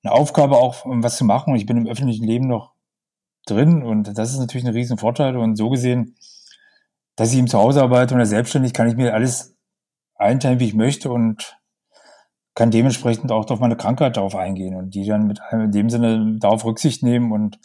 eine 0.04 0.14
Aufgabe 0.14 0.58
auch, 0.58 0.86
um 0.86 1.04
was 1.04 1.18
zu 1.18 1.26
machen. 1.26 1.52
Und 1.52 1.58
ich 1.58 1.66
bin 1.66 1.78
im 1.78 1.88
öffentlichen 1.88 2.26
Leben 2.26 2.48
noch 2.48 2.74
drin. 3.46 3.84
Und 3.84 4.18
das 4.18 4.32
ist 4.32 4.40
natürlich 4.40 4.66
ein 4.66 4.74
riesen 4.74 4.98
Vorteil 4.98 5.38
und 5.38 5.56
so 5.56 5.70
gesehen, 5.70 6.16
dass 7.16 7.32
ich 7.32 7.40
im 7.40 7.48
Zuhause 7.48 7.84
arbeite 7.84 8.16
und 8.16 8.26
selbstständig 8.26 8.74
kann 8.74 8.88
ich 8.88 8.96
mir 8.96 9.14
alles 9.14 9.56
einteilen, 10.16 10.60
wie 10.60 10.68
ich 10.68 10.74
möchte. 10.74 11.12
Und 11.12 11.61
kann 12.54 12.72
dementsprechend 12.72 13.32
auch 13.32 13.50
auf 13.50 13.60
meine 13.60 13.78
Krankheit 13.78 14.18
darauf 14.18 14.36
eingehen 14.36 14.76
und 14.76 14.94
die 14.94 15.06
dann 15.06 15.28
mit 15.28 15.40
in 15.52 15.72
dem 15.72 15.90
Sinne 15.90 16.38
darauf 16.40 16.66
Rücksicht 16.66 17.04
nehmen 17.04 17.32
und 17.32 17.60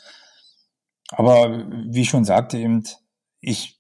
aber 1.10 1.66
wie 1.86 2.02
ich 2.02 2.08
schon 2.08 2.24
sagte 2.24 2.58
eben, 2.58 2.82
ich 3.40 3.76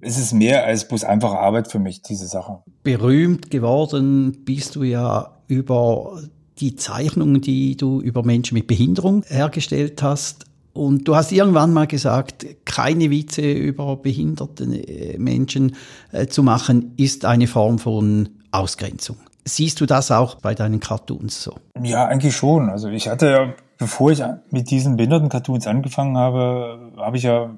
es 0.00 0.18
ist 0.18 0.32
mehr 0.32 0.64
als 0.64 0.88
bloß 0.88 1.04
einfache 1.04 1.38
Arbeit 1.38 1.70
für 1.70 1.78
mich, 1.78 2.02
diese 2.02 2.26
Sache. 2.26 2.62
Berühmt 2.82 3.50
geworden 3.50 4.44
bist 4.44 4.76
du 4.76 4.82
ja 4.82 5.38
über 5.48 6.20
die 6.58 6.76
Zeichnungen, 6.76 7.40
die 7.40 7.76
du 7.76 8.00
über 8.00 8.22
Menschen 8.22 8.54
mit 8.54 8.66
Behinderung 8.66 9.24
hergestellt 9.26 10.02
hast. 10.02 10.44
Und 10.72 11.08
du 11.08 11.16
hast 11.16 11.32
irgendwann 11.32 11.72
mal 11.72 11.86
gesagt, 11.86 12.46
keine 12.66 13.10
Witze 13.10 13.50
über 13.50 13.96
behinderte 13.96 15.16
Menschen 15.18 15.74
äh, 16.12 16.26
zu 16.26 16.42
machen, 16.42 16.92
ist 16.98 17.24
eine 17.24 17.46
Form 17.46 17.78
von 17.78 18.28
Ausgrenzung. 18.50 19.16
Siehst 19.48 19.80
du 19.80 19.86
das 19.86 20.10
auch 20.10 20.34
bei 20.40 20.56
deinen 20.56 20.80
Cartoons 20.80 21.42
so? 21.42 21.54
Ja, 21.80 22.06
eigentlich 22.06 22.34
schon. 22.36 22.68
Also 22.68 22.88
ich 22.88 23.08
hatte 23.08 23.30
ja, 23.30 23.54
bevor 23.78 24.10
ich 24.10 24.20
mit 24.50 24.70
diesen 24.70 24.96
Behinderten-Cartoons 24.96 25.68
angefangen 25.68 26.18
habe, 26.18 26.92
habe 26.96 27.16
ich 27.16 27.22
ja 27.22 27.56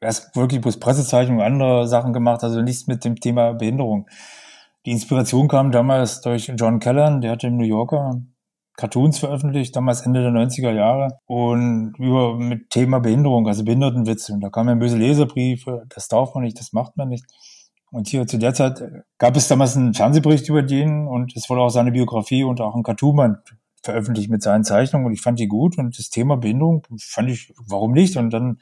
erst 0.00 0.36
wirklich 0.36 0.60
bloß 0.60 0.78
Pressezeichnungen 0.78 1.40
und 1.40 1.46
andere 1.46 1.88
Sachen 1.88 2.12
gemacht, 2.12 2.44
also 2.44 2.62
nichts 2.62 2.86
mit 2.86 3.04
dem 3.04 3.16
Thema 3.16 3.54
Behinderung. 3.54 4.06
Die 4.86 4.92
Inspiration 4.92 5.48
kam 5.48 5.72
damals 5.72 6.20
durch 6.20 6.52
John 6.56 6.78
Callan, 6.78 7.20
der 7.20 7.32
hatte 7.32 7.48
im 7.48 7.56
New 7.56 7.64
Yorker 7.64 8.22
Cartoons 8.76 9.18
veröffentlicht, 9.18 9.74
damals 9.74 10.02
Ende 10.02 10.22
der 10.22 10.30
90er 10.30 10.70
Jahre 10.70 11.18
und 11.26 11.94
über 11.98 12.36
mit 12.36 12.70
Thema 12.70 13.00
Behinderung, 13.00 13.48
also 13.48 13.64
Behindertenwitze. 13.64 14.34
Und 14.34 14.40
da 14.40 14.50
kamen 14.50 14.68
ja 14.68 14.74
böse 14.76 14.96
Leserbriefe, 14.96 15.82
das 15.88 16.06
darf 16.06 16.34
man 16.34 16.44
nicht, 16.44 16.60
das 16.60 16.72
macht 16.72 16.96
man 16.96 17.08
nicht. 17.08 17.24
Und 17.90 18.08
hier 18.08 18.26
zu 18.26 18.38
der 18.38 18.54
Zeit 18.54 18.82
gab 19.18 19.36
es 19.36 19.48
damals 19.48 19.76
einen 19.76 19.94
Fernsehbericht 19.94 20.48
über 20.48 20.62
den 20.62 21.06
und 21.06 21.34
es 21.36 21.48
wurde 21.48 21.62
auch 21.62 21.70
seine 21.70 21.92
Biografie 21.92 22.44
und 22.44 22.60
auch 22.60 22.74
ein 22.74 22.82
Cartoon 22.82 23.38
veröffentlicht 23.82 24.30
mit 24.30 24.42
seinen 24.42 24.64
Zeichnungen 24.64 25.06
und 25.06 25.12
ich 25.12 25.22
fand 25.22 25.38
die 25.38 25.48
gut 25.48 25.78
und 25.78 25.98
das 25.98 26.10
Thema 26.10 26.36
Behinderung 26.36 26.86
fand 26.98 27.30
ich, 27.30 27.54
warum 27.66 27.92
nicht? 27.92 28.16
Und 28.16 28.30
dann 28.30 28.58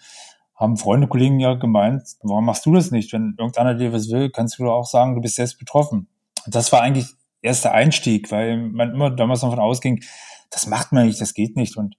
haben 0.55 0.77
Freunde, 0.77 1.09
Kollegen 1.09 1.41
ja 1.41 1.55
gemeint, 1.55 2.03
warum 2.23 2.45
machst 2.47 2.65
du 2.67 2.73
das 2.73 2.91
nicht? 2.91 3.13
Wenn 3.13 3.35
irgendeiner 3.39 3.75
dir 3.75 3.93
was 3.93 4.11
will, 4.11 4.31
kannst 4.31 4.59
du 4.59 4.71
auch 4.71 4.87
sagen, 4.87 5.15
du 5.15 5.21
bist 5.21 5.37
selbst 5.37 5.59
betroffen. 5.59 6.09
Und 6.45 6.55
das 6.55 6.73
war 6.73 6.83
eigentlich 6.83 7.09
erster 7.43 7.73
Einstieg, 7.73 8.31
weil 8.31 8.57
man 8.57 8.95
immer 8.95 9.11
damals 9.11 9.41
davon 9.41 9.59
ausging, 9.59 10.03
das 10.51 10.67
macht 10.67 10.93
man 10.93 11.07
nicht, 11.07 11.21
das 11.21 11.35
geht 11.35 11.57
nicht. 11.57 11.77
Und 11.77 11.97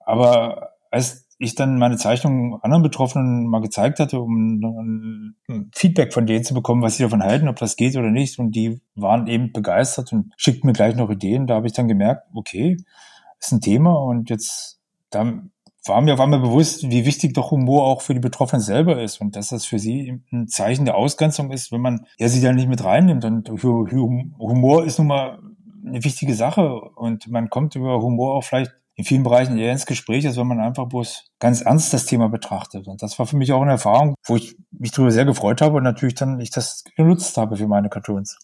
aber 0.00 0.74
als 0.90 1.23
ich 1.38 1.54
dann 1.54 1.78
meine 1.78 1.96
Zeichnungen 1.96 2.60
anderen 2.62 2.82
Betroffenen 2.82 3.46
mal 3.46 3.60
gezeigt 3.60 3.98
hatte, 3.98 4.20
um 4.20 5.34
Feedback 5.74 6.12
von 6.12 6.26
denen 6.26 6.44
zu 6.44 6.54
bekommen, 6.54 6.82
was 6.82 6.96
sie 6.96 7.02
davon 7.02 7.22
halten, 7.22 7.48
ob 7.48 7.56
das 7.56 7.76
geht 7.76 7.96
oder 7.96 8.10
nicht, 8.10 8.38
und 8.38 8.52
die 8.52 8.80
waren 8.94 9.26
eben 9.26 9.52
begeistert 9.52 10.12
und 10.12 10.32
schickten 10.36 10.66
mir 10.68 10.72
gleich 10.72 10.94
noch 10.94 11.10
Ideen. 11.10 11.46
Da 11.46 11.56
habe 11.56 11.66
ich 11.66 11.72
dann 11.72 11.88
gemerkt, 11.88 12.28
okay, 12.34 12.76
ist 13.40 13.52
ein 13.52 13.60
Thema 13.60 13.94
und 13.94 14.30
jetzt 14.30 14.80
dann 15.10 15.50
war 15.86 16.00
mir, 16.00 16.16
war 16.18 16.26
mir 16.26 16.38
bewusst, 16.38 16.88
wie 16.90 17.04
wichtig 17.04 17.34
doch 17.34 17.50
Humor 17.50 17.84
auch 17.84 18.00
für 18.00 18.14
die 18.14 18.20
Betroffenen 18.20 18.62
selber 18.62 19.02
ist 19.02 19.20
und 19.20 19.36
dass 19.36 19.50
das 19.50 19.66
für 19.66 19.78
sie 19.78 20.22
ein 20.32 20.48
Zeichen 20.48 20.86
der 20.86 20.96
Ausgrenzung 20.96 21.50
ist, 21.50 21.72
wenn 21.72 21.82
man 21.82 22.06
ja 22.18 22.28
sie 22.28 22.40
dann 22.40 22.54
nicht 22.54 22.68
mit 22.68 22.82
reinnimmt. 22.82 23.24
Und 23.24 23.50
Humor 23.50 24.84
ist 24.84 24.98
nun 24.98 25.08
mal 25.08 25.40
eine 25.86 26.02
wichtige 26.02 26.34
Sache 26.34 26.80
und 26.80 27.28
man 27.28 27.50
kommt 27.50 27.74
über 27.76 28.00
Humor 28.00 28.34
auch 28.34 28.44
vielleicht 28.44 28.72
in 28.96 29.04
vielen 29.04 29.24
Bereichen 29.24 29.58
eher 29.58 29.72
ins 29.72 29.86
Gespräch, 29.86 30.26
als 30.26 30.36
wenn 30.36 30.46
man 30.46 30.60
einfach 30.60 30.86
bloß 30.86 31.24
ganz 31.40 31.62
ernst 31.62 31.92
das 31.92 32.06
Thema 32.06 32.28
betrachtet. 32.28 32.86
Und 32.86 33.02
das 33.02 33.18
war 33.18 33.26
für 33.26 33.36
mich 33.36 33.52
auch 33.52 33.62
eine 33.62 33.72
Erfahrung, 33.72 34.14
wo 34.26 34.36
ich 34.36 34.56
mich 34.70 34.92
darüber 34.92 35.10
sehr 35.10 35.24
gefreut 35.24 35.60
habe 35.60 35.76
und 35.76 35.82
natürlich 35.82 36.14
dann 36.14 36.38
ich 36.40 36.50
das 36.50 36.84
genutzt 36.96 37.36
habe 37.36 37.56
für 37.56 37.66
meine 37.66 37.88
Cartoons. 37.88 38.38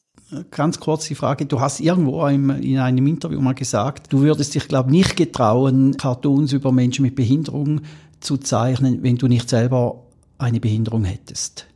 Ganz 0.50 0.78
kurz 0.78 1.06
die 1.06 1.14
Frage, 1.14 1.46
du 1.46 1.60
hast 1.60 1.80
irgendwo 1.80 2.24
in 2.26 2.78
einem 2.78 3.06
Interview 3.06 3.40
mal 3.40 3.54
gesagt, 3.54 4.12
du 4.12 4.20
würdest 4.20 4.54
dich, 4.54 4.68
glaube 4.68 4.90
ich, 4.90 4.92
nicht 4.92 5.16
getrauen, 5.16 5.96
Cartoons 5.96 6.52
über 6.52 6.70
Menschen 6.72 7.02
mit 7.02 7.16
Behinderung 7.16 7.80
zu 8.20 8.36
zeichnen, 8.36 9.02
wenn 9.02 9.16
du 9.16 9.26
nicht 9.26 9.48
selber 9.48 10.04
eine 10.38 10.60
Behinderung 10.60 11.04
hättest. 11.04 11.66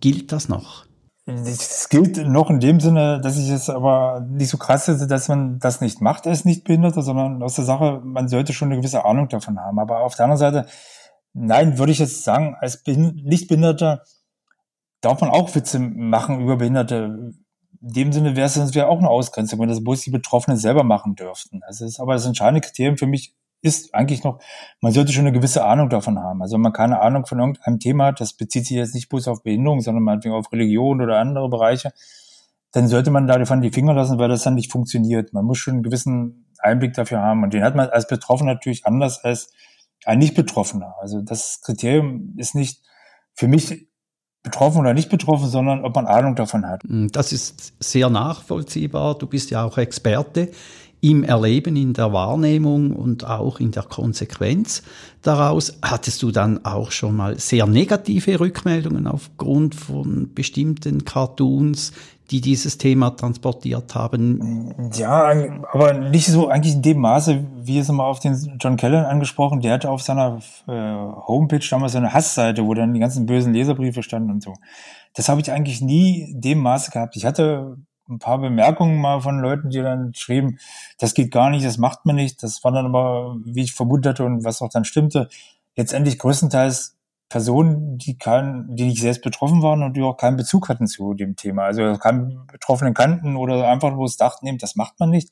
Gilt 0.00 0.32
das 0.32 0.48
noch? 0.48 0.87
Es 1.28 1.88
gilt 1.90 2.16
noch 2.26 2.48
in 2.48 2.58
dem 2.58 2.80
Sinne, 2.80 3.20
dass 3.20 3.36
ich 3.36 3.50
es 3.50 3.68
aber 3.68 4.26
nicht 4.28 4.48
so 4.48 4.56
krass 4.56 4.86
finde, 4.86 5.06
dass 5.06 5.28
man 5.28 5.58
das 5.58 5.80
nicht 5.80 6.00
macht 6.00 6.26
als 6.26 6.44
Nichtbehinderter, 6.44 7.02
sondern 7.02 7.42
aus 7.42 7.54
der 7.54 7.64
Sache, 7.64 8.00
man 8.02 8.28
sollte 8.28 8.54
schon 8.54 8.68
eine 8.68 8.76
gewisse 8.76 9.04
Ahnung 9.04 9.28
davon 9.28 9.60
haben. 9.60 9.78
Aber 9.78 10.00
auf 10.00 10.14
der 10.14 10.24
anderen 10.24 10.38
Seite, 10.38 10.66
nein, 11.34 11.78
würde 11.78 11.92
ich 11.92 11.98
jetzt 11.98 12.24
sagen, 12.24 12.56
als 12.58 12.82
Nichtbehinderter 12.86 14.04
darf 15.02 15.20
man 15.20 15.30
auch 15.30 15.54
Witze 15.54 15.78
machen 15.78 16.40
über 16.40 16.56
Behinderte 16.56 17.34
in 17.80 17.92
dem 17.92 18.12
Sinne 18.12 18.34
wäre 18.34 18.46
es 18.46 18.74
wär 18.74 18.88
auch 18.88 18.98
eine 18.98 19.08
Ausgrenzung, 19.08 19.60
wenn 19.60 19.68
das 19.68 19.82
bloß 19.82 20.02
die 20.02 20.10
Betroffenen 20.10 20.58
selber 20.58 20.82
machen 20.82 21.14
dürften. 21.14 21.62
Also 21.62 21.84
ist 21.84 22.00
aber 22.00 22.14
das 22.14 22.26
entscheidende 22.26 22.60
Kriterium 22.60 22.96
für 22.96 23.06
mich 23.06 23.34
ist 23.60 23.94
eigentlich 23.94 24.24
noch, 24.24 24.40
man 24.80 24.92
sollte 24.92 25.12
schon 25.12 25.26
eine 25.26 25.32
gewisse 25.32 25.64
Ahnung 25.64 25.88
davon 25.88 26.18
haben. 26.18 26.42
Also 26.42 26.54
wenn 26.54 26.62
man 26.62 26.72
keine 26.72 27.00
Ahnung 27.00 27.26
von 27.26 27.38
irgendeinem 27.38 27.80
Thema 27.80 28.06
hat, 28.06 28.20
das 28.20 28.34
bezieht 28.34 28.66
sich 28.66 28.76
jetzt 28.76 28.94
nicht 28.94 29.08
bloß 29.08 29.28
auf 29.28 29.42
Behinderung, 29.42 29.80
sondern 29.80 30.04
meinetwegen 30.04 30.34
auf 30.34 30.52
Religion 30.52 31.00
oder 31.00 31.18
andere 31.18 31.48
Bereiche, 31.48 31.92
dann 32.72 32.86
sollte 32.86 33.10
man 33.10 33.26
davon 33.26 33.60
die 33.60 33.70
Finger 33.70 33.94
lassen, 33.94 34.18
weil 34.18 34.28
das 34.28 34.42
dann 34.42 34.54
nicht 34.54 34.70
funktioniert. 34.70 35.32
Man 35.32 35.44
muss 35.44 35.58
schon 35.58 35.74
einen 35.74 35.82
gewissen 35.82 36.46
Einblick 36.58 36.94
dafür 36.94 37.20
haben. 37.20 37.42
Und 37.42 37.54
den 37.54 37.62
hat 37.62 37.74
man 37.74 37.88
als 37.88 38.06
Betroffener 38.06 38.54
natürlich 38.54 38.86
anders 38.86 39.24
als 39.24 39.52
ein 40.04 40.18
Nicht-Betroffener. 40.18 40.94
Also 41.00 41.22
das 41.22 41.60
Kriterium 41.62 42.34
ist 42.36 42.54
nicht 42.54 42.82
für 43.34 43.48
mich 43.48 43.88
betroffen 44.42 44.80
oder 44.80 44.94
nicht 44.94 45.10
betroffen, 45.10 45.48
sondern 45.48 45.84
ob 45.84 45.94
man 45.94 46.06
Ahnung 46.06 46.36
davon 46.36 46.66
hat. 46.66 46.82
Das 46.86 47.32
ist 47.32 47.74
sehr 47.80 48.08
nachvollziehbar. 48.08 49.18
Du 49.18 49.26
bist 49.26 49.50
ja 49.50 49.64
auch 49.64 49.78
Experte 49.78 50.50
im 51.00 51.24
Erleben, 51.24 51.76
in 51.76 51.92
der 51.92 52.12
Wahrnehmung 52.12 52.92
und 52.92 53.24
auch 53.26 53.60
in 53.60 53.70
der 53.70 53.84
Konsequenz 53.84 54.82
daraus. 55.22 55.78
Hattest 55.82 56.22
du 56.22 56.30
dann 56.30 56.64
auch 56.64 56.90
schon 56.90 57.16
mal 57.16 57.38
sehr 57.38 57.66
negative 57.66 58.40
Rückmeldungen 58.40 59.06
aufgrund 59.06 59.74
von 59.74 60.34
bestimmten 60.34 61.04
Cartoons, 61.04 61.92
die 62.30 62.40
dieses 62.40 62.76
Thema 62.76 63.10
transportiert 63.10 63.94
haben. 63.94 64.90
Ja, 64.94 65.32
aber 65.72 65.94
nicht 65.94 66.26
so 66.26 66.48
eigentlich 66.48 66.74
in 66.74 66.82
dem 66.82 66.98
Maße, 66.98 67.44
wie 67.62 67.78
es 67.78 67.88
immer 67.88 68.04
auf 68.04 68.20
den 68.20 68.58
John 68.60 68.76
Kellan 68.76 69.06
angesprochen. 69.06 69.60
Der 69.60 69.72
hatte 69.72 69.90
auf 69.90 70.02
seiner 70.02 70.40
äh, 70.66 70.72
Homepage 70.72 71.64
damals 71.70 71.96
eine 71.96 72.12
Hassseite, 72.12 72.66
wo 72.66 72.74
dann 72.74 72.92
die 72.92 73.00
ganzen 73.00 73.24
bösen 73.24 73.54
Leserbriefe 73.54 74.02
standen 74.02 74.30
und 74.30 74.42
so. 74.42 74.54
Das 75.14 75.28
habe 75.28 75.40
ich 75.40 75.50
eigentlich 75.50 75.80
nie 75.80 76.32
in 76.32 76.40
dem 76.40 76.58
Maße 76.58 76.90
gehabt. 76.90 77.16
Ich 77.16 77.24
hatte 77.24 77.78
ein 78.08 78.18
paar 78.18 78.38
Bemerkungen 78.38 79.00
mal 79.00 79.20
von 79.20 79.38
Leuten, 79.38 79.70
die 79.70 79.80
dann 79.80 80.14
schrieben, 80.14 80.58
das 80.98 81.14
geht 81.14 81.30
gar 81.30 81.50
nicht, 81.50 81.64
das 81.64 81.78
macht 81.78 82.06
man 82.06 82.16
nicht. 82.16 82.42
Das 82.42 82.62
war 82.64 82.72
dann 82.72 82.86
aber, 82.86 83.36
wie 83.44 83.62
ich 83.62 83.74
vermutet 83.74 84.10
hatte 84.10 84.24
und 84.24 84.44
was 84.44 84.62
auch 84.62 84.70
dann 84.70 84.84
stimmte, 84.84 85.28
letztendlich 85.76 86.18
größtenteils 86.18 86.96
Personen, 87.28 87.98
die 87.98 88.16
kein, 88.16 88.74
die 88.74 88.86
nicht 88.86 89.02
selbst 89.02 89.22
betroffen 89.22 89.62
waren 89.62 89.82
und 89.82 89.96
die 89.96 90.02
auch 90.02 90.16
keinen 90.16 90.36
Bezug 90.36 90.68
hatten 90.68 90.86
zu 90.86 91.12
dem 91.12 91.36
Thema. 91.36 91.64
Also 91.64 91.96
keinen 91.98 92.46
Betroffenen 92.46 92.94
kannten 92.94 93.36
oder 93.36 93.68
einfach 93.68 93.92
bloß 93.92 94.16
dachten, 94.16 94.46
eben, 94.46 94.58
das 94.58 94.76
macht 94.76 94.98
man 94.98 95.10
nicht. 95.10 95.30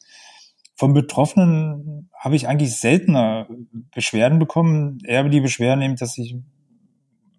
Von 0.74 0.92
Betroffenen 0.92 2.10
habe 2.14 2.36
ich 2.36 2.48
eigentlich 2.48 2.78
seltener 2.78 3.46
Beschwerden 3.94 4.38
bekommen. 4.38 4.98
Eher 5.04 5.24
die 5.24 5.40
Beschwerden 5.40 5.80
eben, 5.80 5.96
dass 5.96 6.18
ich 6.18 6.36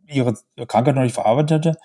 ihre 0.08 0.34
Krankheit 0.68 0.96
noch 0.96 1.04
nicht 1.04 1.14
verarbeitet 1.14 1.68
hatte. 1.68 1.80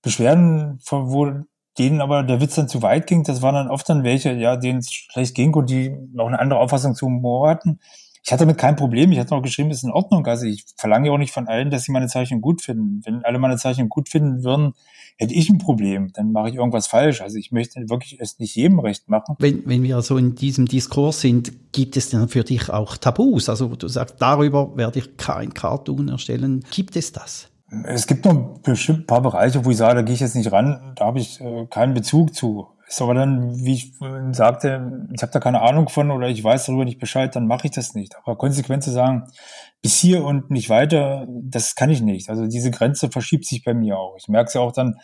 Beschwerden, 0.00 0.78
wo 0.88 1.42
denen 1.78 2.00
aber 2.00 2.22
der 2.22 2.40
Witz 2.40 2.54
dann 2.54 2.68
zu 2.68 2.82
weit 2.82 3.06
ging, 3.06 3.22
das 3.24 3.42
waren 3.42 3.54
dann 3.54 3.68
oft 3.68 3.88
dann 3.88 4.04
welche, 4.04 4.32
ja, 4.32 4.56
denen 4.56 4.78
es 4.78 4.92
schlecht 4.92 5.34
ging 5.34 5.54
und 5.54 5.70
die 5.70 5.94
noch 6.12 6.26
eine 6.26 6.38
andere 6.38 6.60
Auffassung 6.60 6.94
zu 6.94 7.06
Humor 7.06 7.48
hatten. 7.48 7.80
Ich 8.26 8.32
hatte 8.32 8.40
damit 8.40 8.58
kein 8.58 8.74
Problem. 8.74 9.12
Ich 9.12 9.20
hatte 9.20 9.36
auch 9.36 9.42
geschrieben, 9.42 9.70
ist 9.70 9.84
in 9.84 9.92
Ordnung. 9.92 10.26
Also 10.26 10.46
ich 10.46 10.64
verlange 10.76 11.06
ja 11.06 11.12
auch 11.12 11.18
nicht 11.18 11.32
von 11.32 11.46
allen, 11.46 11.70
dass 11.70 11.84
sie 11.84 11.92
meine 11.92 12.08
Zeichnung 12.08 12.40
gut 12.40 12.60
finden. 12.60 13.00
Wenn 13.04 13.24
alle 13.24 13.38
meine 13.38 13.56
Zeichnung 13.56 13.88
gut 13.88 14.08
finden 14.08 14.42
würden, 14.42 14.72
hätte 15.16 15.32
ich 15.32 15.48
ein 15.48 15.58
Problem. 15.58 16.12
Dann 16.12 16.32
mache 16.32 16.48
ich 16.48 16.56
irgendwas 16.56 16.88
falsch. 16.88 17.20
Also 17.20 17.36
ich 17.38 17.52
möchte 17.52 17.88
wirklich 17.88 18.20
es 18.20 18.40
nicht 18.40 18.56
jedem 18.56 18.80
recht 18.80 19.08
machen. 19.08 19.36
Wenn, 19.38 19.62
wenn 19.66 19.84
wir 19.84 20.02
so 20.02 20.16
in 20.16 20.34
diesem 20.34 20.66
Diskurs 20.66 21.20
sind, 21.20 21.52
gibt 21.70 21.96
es 21.96 22.10
denn 22.10 22.28
für 22.28 22.42
dich 22.42 22.68
auch 22.68 22.96
Tabus? 22.96 23.48
Also 23.48 23.68
du 23.68 23.86
sagst, 23.86 24.16
darüber 24.18 24.76
werde 24.76 24.98
ich 24.98 25.16
kein 25.16 25.54
Cartoon 25.54 26.08
erstellen. 26.08 26.64
Gibt 26.72 26.96
es 26.96 27.12
das? 27.12 27.48
Es 27.84 28.06
gibt 28.06 28.24
noch 28.24 28.58
bestimmt 28.60 29.00
ein 29.00 29.06
paar 29.06 29.22
Bereiche, 29.22 29.64
wo 29.64 29.70
ich 29.70 29.76
sage, 29.76 29.96
da 29.96 30.02
gehe 30.02 30.14
ich 30.14 30.20
jetzt 30.20 30.36
nicht 30.36 30.52
ran, 30.52 30.92
da 30.94 31.06
habe 31.06 31.18
ich 31.18 31.40
äh, 31.40 31.66
keinen 31.66 31.94
Bezug 31.94 32.34
zu. 32.34 32.68
Ist 32.88 33.02
aber 33.02 33.14
dann, 33.14 33.64
wie 33.64 33.74
ich 33.74 33.94
sagte, 34.30 35.08
ich 35.12 35.20
habe 35.20 35.32
da 35.32 35.40
keine 35.40 35.60
Ahnung 35.62 35.88
von 35.88 36.12
oder 36.12 36.28
ich 36.28 36.44
weiß 36.44 36.66
darüber 36.66 36.84
nicht 36.84 37.00
Bescheid, 37.00 37.34
dann 37.34 37.48
mache 37.48 37.66
ich 37.66 37.72
das 37.72 37.94
nicht. 37.94 38.14
Aber 38.16 38.36
konsequent 38.36 38.84
zu 38.84 38.92
sagen, 38.92 39.24
bis 39.82 39.96
hier 39.96 40.24
und 40.24 40.52
nicht 40.52 40.70
weiter, 40.70 41.26
das 41.28 41.74
kann 41.74 41.90
ich 41.90 42.00
nicht. 42.00 42.30
Also 42.30 42.46
diese 42.46 42.70
Grenze 42.70 43.10
verschiebt 43.10 43.44
sich 43.44 43.64
bei 43.64 43.74
mir 43.74 43.98
auch. 43.98 44.14
Ich 44.18 44.28
merke 44.28 44.46
es 44.46 44.54
ja 44.54 44.60
auch 44.60 44.70
dann, 44.70 45.00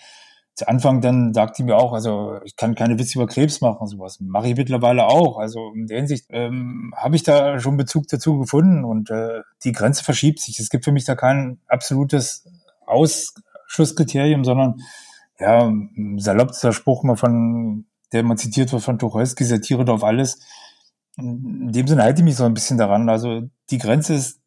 zu 0.54 0.68
Anfang 0.68 1.00
dann 1.00 1.32
sagt 1.32 1.58
die 1.58 1.62
mir 1.62 1.76
auch, 1.76 1.92
also 1.92 2.38
ich 2.44 2.56
kann 2.56 2.74
keine 2.74 2.98
Witze 2.98 3.18
über 3.18 3.26
Krebs 3.26 3.60
machen, 3.62 3.86
sowas 3.86 4.20
mache 4.20 4.48
ich 4.48 4.56
mittlerweile 4.56 5.06
auch. 5.06 5.38
Also 5.38 5.72
in 5.74 5.86
der 5.86 5.98
Hinsicht 5.98 6.26
ähm, 6.28 6.92
habe 6.96 7.16
ich 7.16 7.22
da 7.22 7.58
schon 7.58 7.78
Bezug 7.78 8.06
dazu 8.08 8.38
gefunden 8.38 8.84
und 8.84 9.10
äh, 9.10 9.40
die 9.64 9.72
Grenze 9.72 10.04
verschiebt 10.04 10.40
sich. 10.40 10.58
Es 10.58 10.68
gibt 10.68 10.84
für 10.84 10.92
mich 10.92 11.04
da 11.04 11.14
kein 11.14 11.58
absolutes 11.68 12.46
Ausschlusskriterium, 12.84 14.44
sondern 14.44 14.82
ja, 15.38 15.72
salopp 16.18 16.50
ist 16.50 16.62
der 16.62 16.72
Spruch 16.72 17.02
mal 17.02 17.16
von, 17.16 17.86
der 18.12 18.22
man 18.22 18.36
zitiert 18.36 18.72
wird 18.72 18.82
von 18.82 18.98
Tucholsky, 18.98 19.44
Satire 19.44 19.90
auf 19.90 20.04
alles. 20.04 20.38
In 21.16 21.72
dem 21.72 21.86
Sinne 21.86 22.02
halte 22.02 22.20
ich 22.20 22.24
mich 22.24 22.36
so 22.36 22.44
ein 22.44 22.54
bisschen 22.54 22.76
daran. 22.76 23.08
Also 23.08 23.42
die 23.70 23.78
Grenze 23.78 24.14
ist 24.14 24.41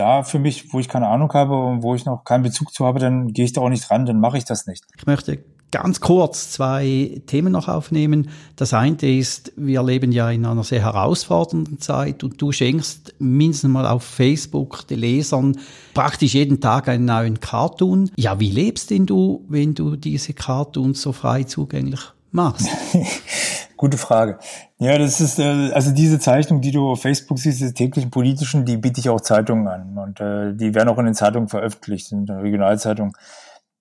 da 0.00 0.22
für 0.22 0.38
mich, 0.38 0.72
wo 0.72 0.80
ich 0.80 0.88
keine 0.88 1.08
Ahnung 1.08 1.32
habe 1.32 1.56
und 1.56 1.82
wo 1.82 1.94
ich 1.94 2.04
noch 2.04 2.24
keinen 2.24 2.42
Bezug 2.42 2.72
zu 2.72 2.86
habe, 2.86 2.98
dann 2.98 3.32
gehe 3.32 3.44
ich 3.44 3.52
da 3.52 3.60
auch 3.60 3.68
nicht 3.68 3.90
ran, 3.90 4.06
dann 4.06 4.18
mache 4.18 4.38
ich 4.38 4.44
das 4.44 4.66
nicht. 4.66 4.84
Ich 4.96 5.06
möchte 5.06 5.38
ganz 5.70 6.00
kurz 6.00 6.50
zwei 6.50 7.22
Themen 7.26 7.52
noch 7.52 7.68
aufnehmen. 7.68 8.30
Das 8.56 8.74
eine 8.74 8.96
ist, 8.96 9.52
wir 9.56 9.82
leben 9.82 10.12
ja 10.12 10.30
in 10.30 10.44
einer 10.44 10.64
sehr 10.64 10.82
herausfordernden 10.82 11.80
Zeit 11.80 12.24
und 12.24 12.40
du 12.40 12.50
schenkst 12.52 13.14
mindestens 13.18 13.70
mal 13.70 13.86
auf 13.86 14.02
Facebook 14.02 14.86
den 14.88 15.00
Lesern 15.00 15.58
praktisch 15.94 16.34
jeden 16.34 16.60
Tag 16.60 16.88
einen 16.88 17.04
neuen 17.04 17.40
Cartoon. 17.40 18.10
Ja, 18.16 18.40
wie 18.40 18.50
lebst 18.50 18.90
denn 18.90 19.06
du, 19.06 19.44
wenn 19.48 19.74
du 19.74 19.96
diese 19.96 20.32
Cartoons 20.32 21.02
so 21.02 21.12
frei 21.12 21.44
zugänglich 21.44 22.00
machst? 22.32 22.68
Gute 23.80 23.96
Frage. 23.96 24.36
Ja, 24.78 24.98
das 24.98 25.22
ist, 25.22 25.38
äh, 25.38 25.70
also 25.72 25.90
diese 25.90 26.18
Zeichnung, 26.18 26.60
die 26.60 26.70
du 26.70 26.90
auf 26.90 27.00
Facebook 27.00 27.38
siehst, 27.38 27.60
diese 27.60 27.72
täglichen 27.72 28.10
politischen, 28.10 28.66
die 28.66 28.76
biete 28.76 29.00
ich 29.00 29.08
auch 29.08 29.22
Zeitungen 29.22 29.66
an. 29.68 29.96
Und 29.96 30.20
äh, 30.20 30.52
die 30.52 30.74
werden 30.74 30.90
auch 30.90 30.98
in 30.98 31.06
den 31.06 31.14
Zeitungen 31.14 31.48
veröffentlicht, 31.48 32.12
in 32.12 32.26
der 32.26 32.42
Regionalzeitung. 32.42 33.16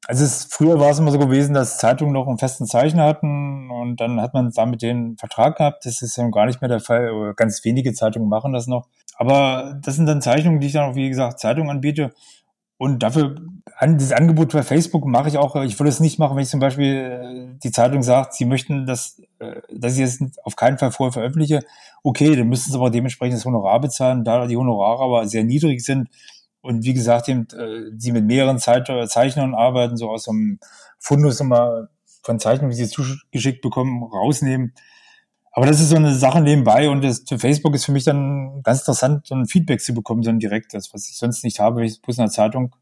Also 0.08 0.24
es, 0.24 0.48
früher 0.50 0.80
war 0.80 0.92
es 0.92 1.00
immer 1.00 1.12
so 1.12 1.20
gewesen, 1.20 1.54
dass 1.54 1.80
Zeitungen 1.80 2.14
noch 2.14 2.30
einen 2.30 2.38
festen 2.38 2.66
Zeichner 2.66 3.04
hatten 3.04 3.70
und 3.70 4.00
dann 4.00 4.22
hat 4.22 4.34
man 4.34 4.50
da 4.52 4.66
mit 4.66 4.82
denen 4.82 5.18
Vertrag 5.18 5.58
gehabt. 5.58 5.86
Das 5.86 6.02
ist 6.02 6.16
ja 6.16 6.26
gar 6.30 6.46
nicht 6.46 6.62
mehr 6.62 6.70
der 6.70 6.80
Fall. 6.80 7.34
Ganz 7.36 7.66
wenige 7.66 7.92
Zeitungen 7.92 8.30
machen 8.30 8.54
das 8.54 8.68
noch. 8.68 8.88
Aber 9.18 9.78
das 9.84 9.98
sind 9.98 10.06
dann 10.06 10.22
Zeichnungen, 10.22 10.62
die 10.62 10.68
ich 10.68 10.74
dann 10.74 10.92
auch, 10.92 10.96
wie 10.96 11.10
gesagt, 11.10 11.42
Zeitungen 11.42 11.72
anbiete. 11.72 12.14
Und 12.80 13.04
dafür, 13.04 13.36
an 13.76 13.98
dieses 13.98 14.14
Angebot 14.14 14.54
bei 14.54 14.64
Facebook 14.64 15.06
mache 15.06 15.28
ich 15.28 15.38
auch, 15.38 15.58
ich 15.64 15.78
würde 15.78 15.90
es 15.90 16.00
nicht 16.00 16.18
machen, 16.18 16.38
wenn 16.38 16.44
ich 16.44 16.50
zum 16.50 16.62
Beispiel 16.62 16.96
äh, 16.96 17.60
die 17.62 17.72
Zeitung 17.72 18.04
sagt, 18.04 18.36
sie 18.36 18.46
möchten, 18.46 18.86
dass, 18.86 19.22
äh, 19.40 19.56
dass 19.70 19.98
ich 19.98 20.04
es 20.04 20.22
auf 20.44 20.56
keinen 20.56 20.78
Fall 20.78 20.94
vorher 20.94 21.12
veröffentliche. 21.12 21.60
Okay, 22.04 22.38
dann 22.38 22.48
müssen 22.48 22.72
sie 22.72 22.78
aber 22.78 22.90
dementsprechend 22.90 23.38
das 23.38 23.44
Honorar 23.44 23.82
bezahlen, 23.82 24.24
da 24.24 24.48
die 24.48 24.56
Honorare 24.56 25.04
aber 25.04 25.28
sehr 25.28 25.44
niedrig 25.44 25.84
sind. 25.84 26.08
Und 26.62 26.86
wie 26.86 26.94
gesagt, 26.94 27.28
eben, 27.28 27.48
äh, 27.50 27.92
sie 27.98 28.14
mit 28.14 28.24
mehreren 28.24 28.60
Zeichnern 28.60 29.56
arbeiten, 29.56 29.98
so 29.98 30.10
aus 30.10 30.30
einem 30.30 30.60
Fundus 31.00 31.42
immer 31.42 31.90
von 32.24 32.40
Zeichnungen, 32.40 32.72
die 32.72 32.86
sie 32.86 32.90
zugeschickt 32.90 33.62
bekommen, 33.62 34.04
rausnehmen. 34.04 34.74
Aber 35.52 35.66
das 35.66 35.80
ist 35.80 35.90
so 35.90 35.96
eine 35.96 36.14
Sache 36.14 36.42
nebenbei 36.42 36.90
und 36.90 37.04
das, 37.04 37.24
Facebook 37.38 37.74
ist 37.76 37.86
für 37.86 37.92
mich 37.92 38.04
dann 38.04 38.62
ganz 38.64 38.80
interessant, 38.80 39.28
so 39.28 39.36
ein 39.36 39.48
Feedback 39.48 39.82
zu 39.82 39.94
bekommen, 39.94 40.24
so 40.24 40.30
ein 40.30 40.40
direktes, 40.40 40.94
was 40.94 41.10
ich 41.10 41.18
sonst 41.18 41.44
nicht 41.44 41.60
habe, 41.60 41.78
wenn 41.78 41.86
ich 41.86 42.02
bloß 42.02 42.18
in 42.18 42.26
der 42.26 42.32
Zeitung 42.32 42.76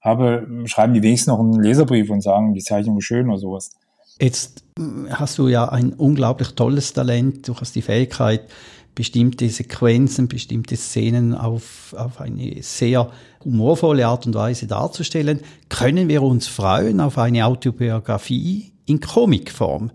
habe, 0.00 0.46
schreiben 0.66 0.94
die 0.94 1.02
wenigstens 1.02 1.28
noch 1.28 1.40
einen 1.40 1.60
Leserbrief 1.60 2.10
und 2.10 2.22
sagen, 2.22 2.54
die 2.54 2.62
Zeichnung 2.62 2.98
ist 2.98 3.04
schön 3.04 3.28
oder 3.28 3.38
sowas. 3.38 3.72
Jetzt 4.20 4.64
äh, 4.78 5.10
hast 5.10 5.38
du 5.38 5.48
ja 5.48 5.68
ein 5.68 5.92
unglaublich 5.92 6.50
tolles 6.54 6.92
Talent, 6.92 7.48
du 7.48 7.54
hast 7.56 7.74
die 7.74 7.82
Fähigkeit, 7.82 8.48
bestimmte 8.94 9.48
Sequenzen, 9.50 10.26
bestimmte 10.26 10.76
Szenen 10.76 11.34
auf, 11.34 11.94
auf 11.98 12.20
eine 12.20 12.62
sehr 12.62 13.10
humorvolle 13.44 14.06
Art 14.06 14.26
und 14.26 14.34
Weise 14.34 14.66
darzustellen. 14.66 15.40
Können 15.68 16.08
wir 16.08 16.22
uns 16.22 16.46
freuen 16.46 17.00
auf 17.00 17.18
eine 17.18 17.44
Autobiografie 17.44 18.72
in 18.86 19.00
Comicform? 19.00 19.90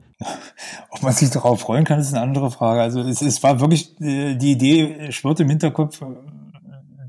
Ob 0.90 1.02
man 1.02 1.14
sich 1.14 1.32
darauf 1.32 1.62
freuen 1.62 1.84
kann, 1.84 2.00
ist 2.00 2.14
eine 2.14 2.22
andere 2.22 2.52
Frage. 2.52 2.82
Also 2.82 3.02
es, 3.02 3.22
es 3.22 3.42
war 3.42 3.60
wirklich, 3.60 4.00
äh, 4.02 4.36
die 4.36 4.52
Idee 4.52 5.12
schwirrt 5.12 5.40
im 5.40 5.50
Hinterkopf, 5.50 6.02
äh, 6.02 6.06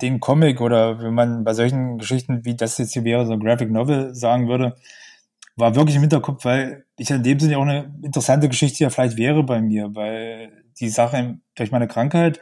den 0.00 0.18
Comic 0.18 0.60
oder 0.60 1.00
wenn 1.00 1.14
man 1.14 1.44
bei 1.44 1.54
solchen 1.54 1.98
Geschichten 1.98 2.44
wie 2.44 2.56
das 2.56 2.78
jetzt 2.78 2.92
hier 2.92 3.04
wäre, 3.04 3.26
so 3.26 3.32
ein 3.32 3.40
Graphic 3.40 3.70
Novel 3.70 4.14
sagen 4.14 4.48
würde, 4.48 4.76
war 5.56 5.74
wirklich 5.74 5.96
im 5.96 6.02
Hinterkopf, 6.02 6.44
weil 6.44 6.86
ich 6.98 7.10
in 7.10 7.22
dem 7.22 7.38
Sinne 7.38 7.58
auch 7.58 7.62
eine 7.62 7.94
interessante 8.02 8.48
Geschichte 8.48 8.82
ja 8.82 8.90
vielleicht 8.90 9.16
wäre 9.16 9.42
bei 9.42 9.60
mir, 9.60 9.94
weil 9.94 10.64
die 10.80 10.88
Sache 10.88 11.38
durch 11.54 11.70
meine 11.70 11.86
Krankheit 11.86 12.40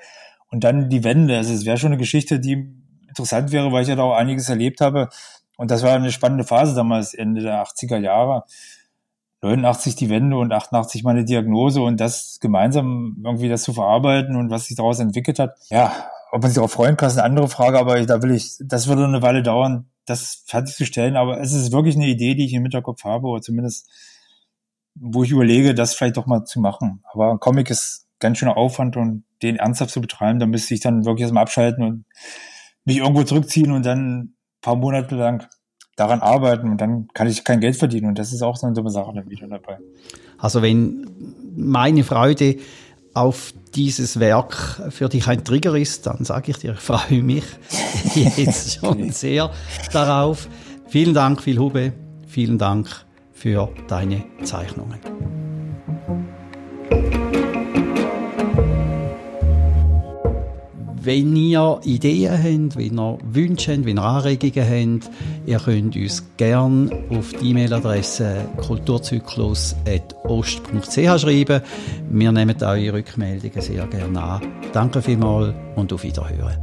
und 0.51 0.65
dann 0.65 0.89
die 0.89 1.05
Wende, 1.05 1.37
also 1.37 1.53
es 1.53 1.67
wäre 1.67 1.77
schon 1.77 1.91
eine 1.91 1.99
Geschichte, 1.99 2.39
die 2.39 2.73
interessant 3.09 3.51
wäre, 3.53 3.73
weil 3.73 3.83
ich 3.83 3.89
ja 3.89 3.97
da 3.97 4.05
auch 4.05 4.17
einiges 4.17 4.49
erlebt 4.49 4.81
habe 4.81 5.09
und 5.57 5.71
das 5.71 5.83
war 5.83 5.93
eine 5.93 6.13
spannende 6.13 6.45
Phase 6.45 6.75
damals, 6.75 7.13
Ende 7.13 7.43
der 7.43 7.63
80er 7.63 7.99
Jahre 7.99 8.45
89 9.43 9.97
die 9.97 10.11
Wende 10.11 10.37
und 10.37 10.53
88 10.53 11.03
meine 11.03 11.25
Diagnose 11.25 11.81
und 11.81 11.99
das 11.99 12.39
gemeinsam 12.41 13.17
irgendwie 13.25 13.49
das 13.49 13.63
zu 13.63 13.73
verarbeiten 13.73 14.37
und 14.37 14.51
was 14.51 14.67
sich 14.67 14.77
daraus 14.77 14.99
entwickelt 14.99 15.39
hat. 15.39 15.57
Ja, 15.71 15.93
ob 16.31 16.43
man 16.43 16.51
sich 16.51 16.57
darauf 16.57 16.73
freuen 16.73 16.97
kann, 16.97 17.09
ist 17.09 17.17
eine 17.17 17.25
andere 17.25 17.49
Frage, 17.49 17.79
aber 17.79 18.05
da 18.05 18.23
will 18.23 18.33
ich, 18.33 18.57
das 18.61 18.87
würde 18.87 19.05
eine 19.05 19.23
Weile 19.23 19.43
dauern, 19.43 19.91
das 20.05 20.45
fertigzustellen, 20.47 21.17
aber 21.17 21.41
es 21.41 21.53
ist 21.53 21.73
wirklich 21.73 21.97
eine 21.97 22.07
Idee, 22.07 22.35
die 22.35 22.45
ich 22.45 22.53
im 22.53 22.63
Hinterkopf 22.63 23.05
habe 23.05 23.27
oder 23.29 23.43
zumindest, 23.43 23.89
wo 24.95 25.23
ich 25.25 25.31
überlege, 25.31 25.75
das 25.75 25.95
vielleicht 25.95 26.17
doch 26.17 26.27
mal 26.27 26.45
zu 26.45 26.61
machen. 26.61 27.03
Aber 27.13 27.31
ein 27.31 27.41
Comic 27.41 27.71
ist 27.71 28.07
ganz 28.19 28.39
schöner 28.39 28.57
Aufwand 28.57 28.97
und 28.97 29.25
den 29.43 29.57
ernsthaft 29.57 29.93
zu 29.93 30.01
betreiben, 30.01 30.39
da 30.39 30.47
müsste 30.47 30.75
ich 30.75 30.81
dann 30.81 31.05
wirklich 31.05 31.23
erstmal 31.23 31.43
abschalten 31.43 31.83
und 31.83 32.05
mich 32.85 32.99
irgendwo 32.99 33.23
zurückziehen 33.23 33.73
und 33.73 33.87
dann 33.87 34.19
ein 34.19 34.37
paar 34.61 34.77
Monate 34.77 35.15
lang 35.15 35.49
daran 36.01 36.21
arbeiten 36.21 36.71
und 36.71 36.81
dann 36.81 37.09
kann 37.13 37.29
ich 37.29 37.45
kein 37.45 37.61
Geld 37.61 37.77
verdienen 37.77 38.09
und 38.09 38.19
das 38.19 38.33
ist 38.33 38.43
auch 38.43 38.57
so 38.57 38.67
eine 38.67 38.75
dumme 38.75 38.91
Sache 38.91 39.13
dann 39.15 39.29
wieder 39.29 39.47
dabei. 39.47 39.79
Also 40.39 40.63
wenn 40.63 41.07
meine 41.55 42.03
Freude 42.05 42.57
auf 43.13 43.53
dieses 43.75 44.19
Werk 44.19 44.83
für 44.89 45.09
dich 45.09 45.29
ein 45.29 45.45
Trigger 45.45 45.77
ist, 45.77 46.07
dann 46.07 46.25
sage 46.25 46.53
ich 46.53 46.59
dir, 46.59 46.73
ich 46.73 46.81
freue 46.81 47.23
mich 47.23 47.45
jetzt 48.15 48.79
schon 48.79 49.11
sehr 49.13 49.51
darauf. 49.93 50.49
Vielen 50.87 51.13
Dank, 51.13 51.43
Phil 51.43 51.59
Hube. 51.59 51.93
Vielen 52.27 52.57
Dank 52.57 52.89
für 53.33 53.69
deine 53.89 54.25
Zeichnungen. 54.43 54.99
Wenn 61.03 61.35
ihr 61.35 61.81
Ideen 61.85 62.33
habt, 62.33 62.77
wenn 62.77 62.99
ihr 62.99 63.17
Wünsche 63.23 63.73
habt, 63.73 63.87
wenn 63.87 63.97
ihr 63.97 64.03
Anregungen 64.03 65.01
habt, 65.01 65.11
ihr 65.47 65.59
könnt 65.59 65.97
uns 65.97 66.23
gerne 66.37 66.91
auf 67.09 67.33
die 67.33 67.49
E-Mail-Adresse 67.51 68.45
kulturzyklus.ost.ch 68.59 71.21
schreiben. 71.21 71.63
Wir 72.11 72.33
nehmen 72.33 72.63
eure 72.63 72.93
Rückmeldungen 72.93 73.63
sehr 73.63 73.87
gerne 73.87 74.23
an. 74.23 74.43
Danke 74.75 75.01
vielmals 75.01 75.55
und 75.77 75.91
auf 75.93 76.03
Wiederhören. 76.03 76.59